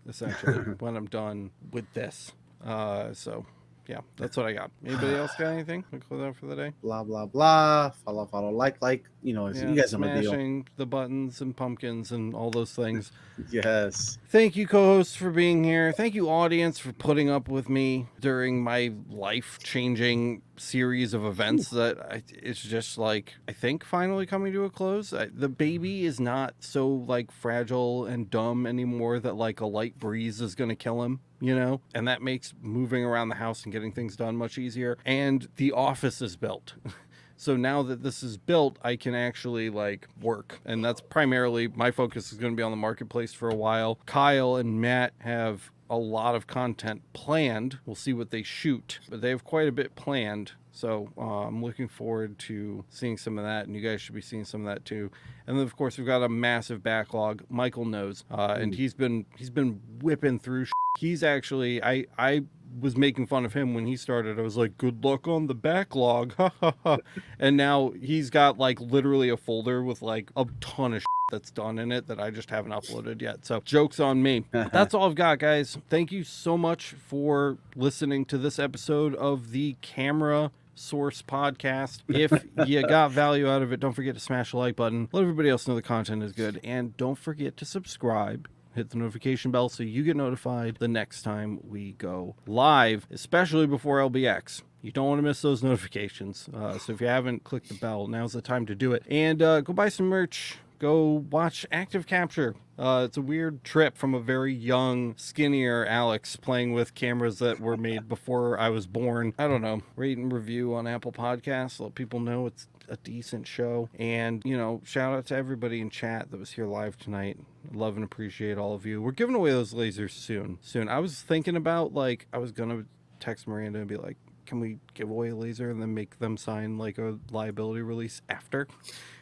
[0.08, 2.32] essentially when I'm done with this.
[2.64, 3.46] Uh, so.
[3.88, 4.72] Yeah, that's what I got.
[4.84, 5.84] Anybody else got anything?
[5.92, 6.74] We close out for the day.
[6.82, 7.92] Blah blah blah.
[8.04, 9.06] Follow, follow, like, like.
[9.26, 10.64] You know, Yeah, you guys know my deal.
[10.78, 13.12] the buttons and pumpkins and all those things.
[13.52, 14.18] Yes.
[14.30, 15.92] Thank you, co-hosts, for being here.
[15.92, 21.70] Thank you, audience, for putting up with me during my life-changing series of events.
[21.70, 25.12] That I, it's just like I think finally coming to a close.
[25.12, 30.00] I, the baby is not so like fragile and dumb anymore that like a light
[30.00, 31.20] breeze is going to kill him.
[31.42, 34.98] You know, and that makes moving around the house and getting things done much easier.
[35.06, 36.74] And the office is built.
[37.38, 40.60] So now that this is built, I can actually like work.
[40.66, 44.00] And that's primarily my focus is going to be on the marketplace for a while.
[44.06, 47.80] Kyle and Matt have a lot of content planned.
[47.86, 50.54] We'll see what they shoot, but they have quite a bit planned.
[50.72, 54.22] So uh, I'm looking forward to seeing some of that, and you guys should be
[54.22, 55.10] seeing some of that too.
[55.48, 57.44] And then of course we've got a massive backlog.
[57.50, 60.66] Michael knows, uh, and he's been he's been whipping through.
[61.00, 62.44] He's actually I I
[62.80, 64.40] was making fun of him when he started.
[64.40, 66.34] I was like, "Good luck on the backlog,".
[67.40, 71.80] And now he's got like literally a folder with like a ton of that's done
[71.80, 73.46] in it that I just haven't uploaded yet.
[73.46, 74.46] So jokes on me.
[74.52, 75.78] That's all I've got, guys.
[75.90, 82.02] Thank you so much for listening to this episode of the Camera Source podcast.
[82.10, 82.32] If
[82.68, 85.10] you got value out of it, don't forget to smash the like button.
[85.12, 88.98] Let everybody else know the content is good, and don't forget to subscribe hit the
[88.98, 94.62] notification bell so you get notified the next time we go live, especially before LBX.
[94.82, 96.48] You don't want to miss those notifications.
[96.54, 99.04] Uh, so if you haven't clicked the bell, now's the time to do it.
[99.10, 100.58] And uh, go buy some merch.
[100.78, 102.54] Go watch Active Capture.
[102.78, 107.60] Uh, it's a weird trip from a very young, skinnier Alex playing with cameras that
[107.62, 109.34] were made before I was born.
[109.40, 109.82] I don't know.
[109.96, 111.80] Rate and review on Apple Podcasts.
[111.80, 113.90] Let people know it's a decent show.
[113.98, 117.38] And, you know, shout out to everybody in chat that was here live tonight.
[117.74, 119.02] Love and appreciate all of you.
[119.02, 120.60] We're giving away those lasers soon.
[120.62, 120.90] Soon.
[120.90, 122.86] I was thinking about, like, I was going to
[123.20, 126.38] text Miranda and be like, can we give away a laser and then make them
[126.38, 128.68] sign, like, a liability release after?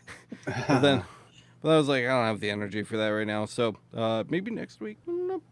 [0.45, 1.03] but then.
[1.61, 3.45] But I was like, I don't have the energy for that right now.
[3.45, 4.97] So uh, maybe next week.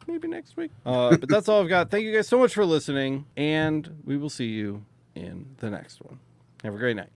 [0.08, 0.72] Maybe next week.
[0.86, 1.90] Uh, but that's all I've got.
[1.90, 3.26] Thank you guys so much for listening.
[3.38, 4.84] And we will see you
[5.16, 6.20] in the next one.
[6.64, 7.10] Have a great night.